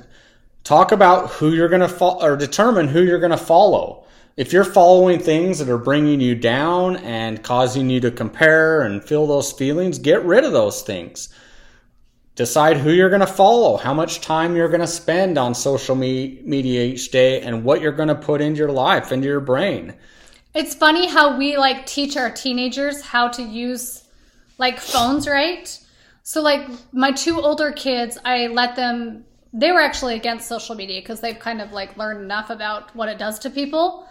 talk 0.63 0.91
about 0.91 1.31
who 1.31 1.53
you're 1.53 1.69
going 1.69 1.81
to 1.81 1.87
follow 1.87 2.25
or 2.25 2.35
determine 2.35 2.87
who 2.87 3.03
you're 3.03 3.19
going 3.19 3.31
to 3.31 3.37
follow. 3.37 4.05
If 4.35 4.53
you're 4.53 4.63
following 4.63 5.19
things 5.19 5.59
that 5.59 5.69
are 5.69 5.79
bringing 5.79 6.21
you 6.21 6.35
down 6.35 6.97
and 6.97 7.41
causing 7.41 7.89
you 7.89 7.99
to 8.01 8.11
compare 8.11 8.81
and 8.81 9.03
feel 9.03 9.25
those 9.25 9.51
feelings, 9.51 9.97
get 9.97 10.23
rid 10.25 10.43
of 10.43 10.51
those 10.51 10.83
things. 10.83 11.29
Decide 12.37 12.77
who 12.77 12.91
you're 12.91 13.09
going 13.09 13.21
to 13.21 13.27
follow, 13.27 13.77
how 13.77 13.95
much 13.95 14.21
time 14.21 14.55
you're 14.55 14.69
going 14.69 14.81
to 14.81 14.87
spend 14.87 15.39
on 15.39 15.55
social 15.55 15.95
me- 15.95 16.39
media 16.45 16.83
each 16.83 17.09
day, 17.09 17.41
and 17.41 17.63
what 17.63 17.81
you're 17.81 17.91
going 17.91 18.09
to 18.09 18.15
put 18.15 18.41
into 18.41 18.59
your 18.59 18.71
life, 18.71 19.11
into 19.11 19.27
your 19.27 19.39
brain. 19.39 19.95
It's 20.53 20.75
funny 20.75 21.07
how 21.07 21.35
we 21.37 21.57
like 21.57 21.87
teach 21.87 22.15
our 22.15 22.31
teenagers 22.31 23.01
how 23.01 23.27
to 23.29 23.41
use 23.41 24.03
like 24.59 24.79
phones, 24.79 25.27
right? 25.27 25.79
So 26.21 26.41
like 26.41 26.67
my 26.93 27.11
two 27.11 27.41
older 27.41 27.71
kids, 27.71 28.19
I 28.23 28.47
let 28.47 28.75
them 28.75 29.25
they 29.53 29.71
were 29.71 29.81
actually 29.81 30.15
against 30.15 30.47
social 30.47 30.75
media 30.75 31.01
because 31.01 31.21
they've 31.21 31.39
kind 31.39 31.61
of 31.61 31.71
like 31.71 31.97
learned 31.97 32.23
enough 32.23 32.51
about 32.51 32.95
what 32.95 33.09
it 33.09 33.17
does 33.17 33.39
to 33.39 33.49
people. 33.49 34.07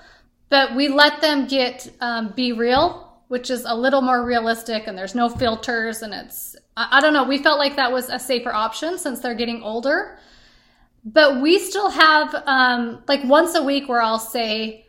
But 0.48 0.74
we 0.74 0.88
let 0.88 1.20
them 1.20 1.46
get 1.46 1.92
um, 2.00 2.32
BeReal, 2.32 3.04
which 3.28 3.50
is 3.50 3.64
a 3.64 3.74
little 3.74 4.02
more 4.02 4.24
realistic 4.24 4.88
and 4.88 4.98
there's 4.98 5.14
no 5.14 5.28
filters 5.28 6.02
and 6.02 6.12
it's 6.12 6.55
I, 6.76 6.88
I 6.92 7.00
don't 7.00 7.12
know, 7.12 7.24
we 7.24 7.38
felt 7.38 7.58
like 7.58 7.76
that 7.76 7.92
was 7.92 8.08
a 8.08 8.18
safer 8.18 8.52
option 8.52 8.98
since 8.98 9.20
they're 9.20 9.34
getting 9.34 9.62
older. 9.62 10.18
But 11.04 11.40
we 11.40 11.58
still 11.58 11.90
have 11.90 12.34
um, 12.46 13.02
like 13.06 13.22
once 13.24 13.54
a 13.54 13.62
week 13.62 13.88
where 13.88 14.02
I'll 14.02 14.18
say, 14.18 14.86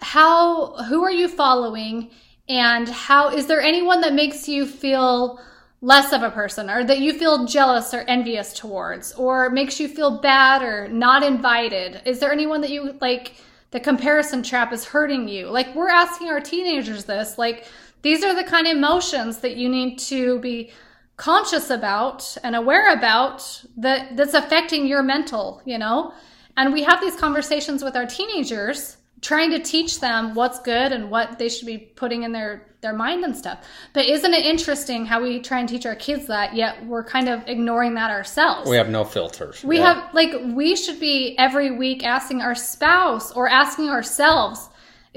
how 0.00 0.74
who 0.84 1.04
are 1.04 1.10
you 1.10 1.28
following 1.28 2.10
and 2.48 2.88
how 2.88 3.30
is 3.30 3.46
there 3.46 3.60
anyone 3.60 4.00
that 4.00 4.14
makes 4.14 4.48
you 4.48 4.66
feel 4.66 5.40
less 5.80 6.12
of 6.12 6.22
a 6.22 6.30
person 6.30 6.70
or 6.70 6.84
that 6.84 6.98
you 6.98 7.12
feel 7.12 7.44
jealous 7.44 7.92
or 7.94 8.00
envious 8.08 8.52
towards 8.52 9.12
or 9.14 9.50
makes 9.50 9.78
you 9.78 9.88
feel 9.88 10.18
bad 10.18 10.62
or 10.62 10.88
not 10.88 11.22
invited? 11.22 12.00
Is 12.04 12.18
there 12.18 12.32
anyone 12.32 12.60
that 12.62 12.70
you 12.70 12.96
like 13.00 13.34
the 13.70 13.80
comparison 13.80 14.42
trap 14.42 14.72
is 14.72 14.84
hurting 14.84 15.28
you? 15.28 15.48
Like 15.48 15.74
we're 15.74 15.90
asking 15.90 16.28
our 16.28 16.40
teenagers 16.40 17.04
this, 17.04 17.36
like 17.36 17.66
these 18.02 18.24
are 18.24 18.34
the 18.34 18.44
kind 18.44 18.66
of 18.66 18.76
emotions 18.76 19.38
that 19.38 19.56
you 19.56 19.68
need 19.68 19.98
to 19.98 20.38
be 20.40 20.70
conscious 21.18 21.68
about 21.68 22.36
and 22.42 22.56
aware 22.56 22.92
about 22.92 23.62
that 23.76 24.16
that's 24.16 24.34
affecting 24.34 24.86
your 24.86 25.02
mental, 25.02 25.60
you 25.66 25.76
know? 25.76 26.14
And 26.56 26.72
we 26.72 26.82
have 26.84 27.00
these 27.00 27.16
conversations 27.16 27.84
with 27.84 27.94
our 27.96 28.06
teenagers 28.06 28.96
trying 29.20 29.50
to 29.50 29.58
teach 29.58 29.98
them 30.00 30.34
what's 30.34 30.60
good 30.60 30.92
and 30.92 31.10
what 31.10 31.38
they 31.38 31.48
should 31.48 31.66
be 31.66 31.76
putting 31.76 32.22
in 32.22 32.32
their 32.32 32.64
their 32.80 32.92
mind 32.92 33.24
and 33.24 33.36
stuff. 33.36 33.58
But 33.92 34.06
isn't 34.06 34.32
it 34.32 34.46
interesting 34.46 35.04
how 35.04 35.20
we 35.20 35.40
try 35.40 35.58
and 35.58 35.68
teach 35.68 35.84
our 35.84 35.96
kids 35.96 36.28
that 36.28 36.54
yet 36.54 36.86
we're 36.86 37.02
kind 37.02 37.28
of 37.28 37.42
ignoring 37.48 37.94
that 37.94 38.12
ourselves? 38.12 38.70
We 38.70 38.76
have 38.76 38.88
no 38.88 39.02
filters. 39.04 39.64
We 39.64 39.78
Yeah. 39.78 39.94
have 39.94 40.14
like 40.14 40.32
we 40.54 40.76
should 40.76 41.00
be 41.00 41.36
every 41.36 41.72
week 41.72 42.04
asking 42.06 42.40
our 42.42 42.54
spouse 42.54 43.32
or 43.32 43.48
asking 43.48 43.90
ourselves, 43.90 44.68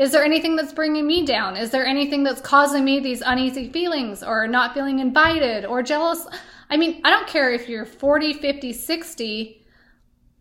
is 0.01 0.11
there 0.11 0.23
anything 0.23 0.55
that's 0.55 0.73
bringing 0.73 1.05
me 1.05 1.27
down? 1.27 1.55
Is 1.55 1.69
there 1.69 1.85
anything 1.85 2.23
that's 2.23 2.41
causing 2.41 2.83
me 2.83 2.99
these 2.99 3.21
uneasy 3.23 3.69
feelings 3.69 4.23
or 4.23 4.47
not 4.47 4.73
feeling 4.73 4.97
invited 4.97 5.63
or 5.63 5.83
jealous? 5.83 6.25
I 6.71 6.77
mean, 6.77 7.01
I 7.03 7.11
don't 7.11 7.27
care 7.27 7.51
if 7.51 7.69
you're 7.69 7.85
40, 7.85 8.33
50, 8.33 8.73
60 8.73 9.65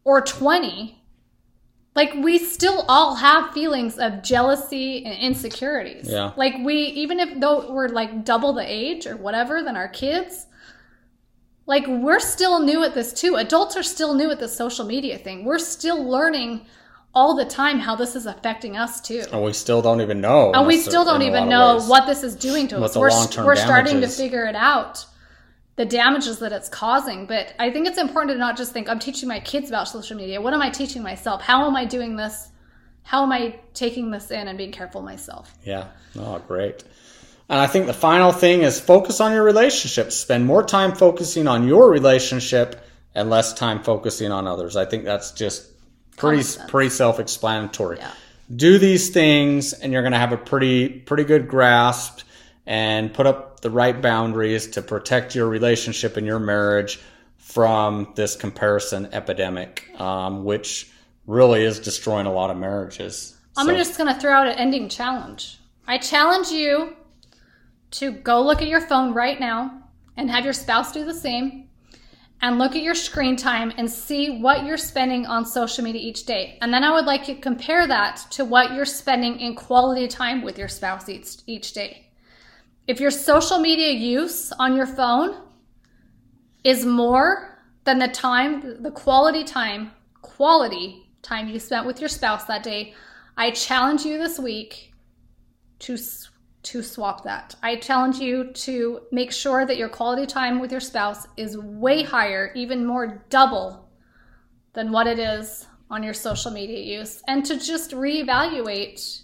or 0.05 0.23
20. 0.23 1.05
Like 1.95 2.15
we 2.15 2.39
still 2.39 2.87
all 2.89 3.17
have 3.17 3.53
feelings 3.53 3.99
of 3.99 4.23
jealousy 4.23 5.05
and 5.05 5.19
insecurities. 5.19 6.09
Yeah. 6.09 6.33
Like 6.39 6.55
we 6.65 6.77
even 6.77 7.21
if 7.21 7.39
though 7.39 7.71
we're 7.71 7.89
like 7.89 8.25
double 8.25 8.55
the 8.55 8.65
age 8.67 9.07
or 9.07 9.19
whatever 9.19 9.63
than 9.63 9.77
our 9.77 9.89
kids, 9.89 10.47
like 11.67 11.85
we're 11.87 12.21
still 12.21 12.61
new 12.61 12.83
at 12.83 12.95
this 12.95 13.13
too. 13.13 13.37
Adults 13.37 13.77
are 13.77 13.83
still 13.83 14.15
new 14.15 14.31
at 14.31 14.39
the 14.39 14.49
social 14.49 14.87
media 14.87 15.19
thing. 15.19 15.45
We're 15.45 15.59
still 15.59 16.03
learning 16.03 16.65
all 17.15 17.35
the 17.35 17.45
time 17.45 17.79
how 17.79 17.97
this 17.97 18.15
is 18.15 18.27
affecting 18.27 18.77
us 18.77 19.01
too. 19.01 19.25
and 19.33 19.43
we 19.43 19.53
still 19.53 19.83
don't 19.83 20.01
even 20.01 20.21
know. 20.21 20.53
And 20.53 20.67
we 20.67 20.79
still 20.79 21.05
don't 21.05 21.23
even 21.23 21.49
know 21.49 21.77
ways. 21.77 21.89
what 21.89 22.07
this 22.07 22.23
is 22.23 22.37
doing 22.37 22.69
to 22.69 22.83
us. 22.83 22.97
We're, 22.97 23.11
we're 23.45 23.57
starting 23.57 24.01
to 24.01 24.09
figure 24.09 24.45
it 24.45 24.55
out, 24.55 25.05
the 25.77 25.85
damages 25.85 26.39
that 26.39 26.53
it's 26.53 26.69
causing. 26.69 27.27
But 27.27 27.53
I 27.59 27.71
think 27.71 27.89
it's 27.89 27.99
important 27.99 28.35
to 28.35 28.39
not 28.39 28.57
just 28.57 28.73
think, 28.73 28.89
I'm 28.89 29.01
teaching 29.01 29.29
my 29.29 29.41
kids 29.41 29.69
about 29.69 29.89
social 29.89 30.17
media. 30.17 30.41
What 30.41 30.55
am 30.55 30.63
I 30.63 30.71
teaching 30.71 31.03
myself? 31.03 31.43
How 31.43 31.67
am 31.67 31.75
I 31.75 31.85
doing 31.85 32.17
this? 32.17 32.49
How 33.03 33.25
am 33.25 33.33
I 33.33 33.59
taking 33.75 34.13
this 34.13 34.31
in 34.31 34.47
and 34.47 34.57
being 34.57 34.73
careful 34.73 35.03
myself? 35.03 35.53
Yeah. 35.65 35.89
Oh, 36.17 36.39
great. 36.47 36.85
And 37.49 37.59
I 37.59 37.67
think 37.67 37.87
the 37.87 37.93
final 37.93 38.31
thing 38.31 38.63
is 38.63 38.79
focus 38.79 39.21
on 39.21 39.33
your 39.33 39.43
relationships. 39.43 40.15
Spend 40.15 40.47
more 40.47 40.63
time 40.63 40.95
focusing 40.95 41.49
on 41.49 41.67
your 41.67 41.91
relationship 41.91 42.81
and 43.13 43.29
less 43.29 43.53
time 43.53 43.83
focusing 43.83 44.31
on 44.31 44.47
others. 44.47 44.77
I 44.77 44.85
think 44.85 45.03
that's 45.03 45.33
just 45.33 45.70
pretty 46.21 46.45
pretty 46.69 46.91
self-explanatory. 46.91 47.99
Yeah. 47.99 48.13
Do 48.55 48.79
these 48.79 49.11
things 49.11 49.73
and 49.73 49.93
you're 49.93 50.03
going 50.03 50.13
to 50.13 50.19
have 50.19 50.33
a 50.33 50.37
pretty 50.37 50.89
pretty 50.89 51.25
good 51.25 51.49
grasp 51.49 52.21
and 52.67 53.13
put 53.13 53.27
up 53.27 53.61
the 53.61 53.71
right 53.71 54.01
boundaries 54.01 54.67
to 54.69 54.83
protect 54.83 55.35
your 55.35 55.49
relationship 55.49 56.17
and 56.17 56.27
your 56.27 56.39
marriage 56.39 57.01
from 57.39 58.13
this 58.17 58.37
comparison 58.37 59.09
epidemic, 59.13 59.89
um, 60.01 60.45
which 60.45 60.91
really 61.27 61.63
is 61.65 61.79
destroying 61.81 62.27
a 62.27 62.33
lot 62.33 62.51
of 62.51 62.57
marriages. 62.57 63.37
I'm 63.57 63.67
So- 63.67 63.77
just 63.77 63.99
going 63.99 64.13
to 64.13 64.21
throw 64.21 64.33
out 64.33 64.47
an 64.47 64.55
ending 64.55 64.89
challenge. 64.89 65.59
I 65.87 65.99
challenge 65.99 66.51
you 66.51 66.95
to 67.93 68.13
go 68.13 68.41
look 68.43 68.63
at 68.63 68.69
your 68.69 68.81
phone 68.81 69.13
right 69.13 69.39
now 69.41 69.73
and 70.17 70.31
have 70.31 70.45
your 70.45 70.53
spouse 70.53 70.93
do 70.93 71.05
the 71.05 71.15
same 71.15 71.69
and 72.43 72.59
look 72.59 72.75
at 72.75 72.83
your 72.83 72.95
screen 72.95 73.37
time 73.37 73.73
and 73.77 73.91
see 73.91 74.41
what 74.41 74.65
you're 74.65 74.79
spending 74.79 75.27
on 75.27 75.45
social 75.45 75.85
media 75.85 76.01
each 76.01 76.25
day. 76.25 76.59
And 76.63 76.73
then 76.73 76.83
I 76.83 76.93
would 76.93 77.05
like 77.05 77.29
you 77.29 77.35
to 77.35 77.41
compare 77.41 77.87
that 77.87 78.25
to 78.31 78.45
what 78.45 78.73
you're 78.73 78.87
spending 78.87 79.39
in 79.41 79.55
quality 79.55 80.09
time 80.09 80.43
with 80.43 80.59
your 80.59 80.69
spouse 80.69 81.09
each, 81.09 81.37
each 81.47 81.73
day. 81.73 82.07
If 82.87 82.99
your 82.99 83.11
social 83.11 83.59
media 83.59 83.91
use 83.91 84.53
on 84.53 84.75
your 84.75 84.87
phone 84.87 85.37
is 86.65 86.87
more 86.87 87.59
than 87.85 87.99
the 87.99 88.09
time, 88.09 88.83
the 88.83 88.91
quality 88.91 89.45
time, 89.45 89.93
quality 90.23 91.07
time 91.23 91.49
you 91.49 91.59
spent 91.59 91.87
with 91.87 92.01
your 92.01 92.09
spouse 92.09 92.45
that 92.45 92.63
day, 92.63 92.95
I 93.37 93.51
challenge 93.51 94.05
you 94.05 94.19
this 94.19 94.39
week 94.39 94.93
to 95.81 95.99
to 96.63 96.83
swap 96.83 97.25
that. 97.25 97.55
I 97.63 97.77
challenge 97.77 98.19
you 98.19 98.53
to 98.53 99.01
make 99.11 99.33
sure 99.33 99.65
that 99.65 99.77
your 99.77 99.89
quality 99.89 100.27
time 100.27 100.61
with 100.61 100.71
your 100.71 100.81
spouse 100.81 101.27
is 101.37 101.57
way 101.57 102.03
higher, 102.03 102.53
even 102.55 102.85
more 102.85 103.25
double 103.31 103.89
than 104.73 104.93
what 104.93 105.07
it 105.07 105.19
is 105.19 105.67
on 105.91 106.03
your 106.03 106.15
social 106.15 106.51
media 106.51 106.79
use 106.99 107.23
and 107.27 107.45
to 107.45 107.59
just 107.59 107.91
reevaluate 107.91 109.23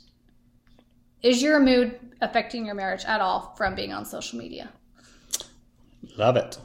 is 1.23 1.43
your 1.43 1.61
mood 1.61 1.99
affecting 2.21 2.67
your 2.67 2.75
marriage 2.75 3.05
at 3.05 3.21
all 3.21 3.55
from 3.57 3.75
being 3.75 3.93
on 3.93 4.05
social 4.05 4.39
media? 4.39 4.71
Love 6.17 6.37
it. 6.37 6.59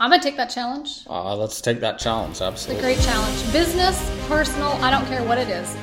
I'm 0.00 0.10
to 0.10 0.18
take 0.18 0.36
that 0.36 0.50
challenge. 0.50 1.00
Uh, 1.08 1.36
let's 1.36 1.60
take 1.60 1.80
that 1.80 1.98
challenge. 1.98 2.40
It's 2.40 2.68
a 2.68 2.80
great 2.80 2.98
challenge. 3.00 3.52
Business, 3.52 4.10
personal, 4.26 4.72
I 4.82 4.90
don't 4.90 5.06
care 5.06 5.22
what 5.22 5.38
it 5.38 5.48
is. 5.48 5.76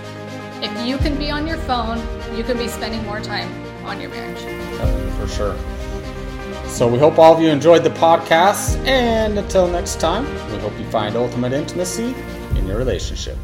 If 0.61 0.85
you 0.85 0.97
can 0.97 1.17
be 1.17 1.31
on 1.31 1.47
your 1.47 1.57
phone, 1.59 1.97
you 2.35 2.43
can 2.43 2.57
be 2.57 2.67
spending 2.67 3.03
more 3.03 3.19
time 3.19 3.70
on 3.83 3.99
your 3.99 4.09
marriage. 4.09 4.41
Yeah, 4.41 5.17
for 5.19 5.27
sure. 5.27 5.55
So 6.67 6.87
we 6.87 6.97
hope 6.97 7.19
all 7.19 7.35
of 7.35 7.41
you 7.41 7.49
enjoyed 7.49 7.83
the 7.83 7.89
podcast, 7.89 8.77
and 8.85 9.37
until 9.37 9.67
next 9.67 9.99
time, 9.99 10.25
we 10.51 10.57
hope 10.59 10.77
you 10.79 10.89
find 10.89 11.15
ultimate 11.15 11.53
intimacy 11.53 12.15
in 12.55 12.65
your 12.65 12.77
relationship. 12.77 13.37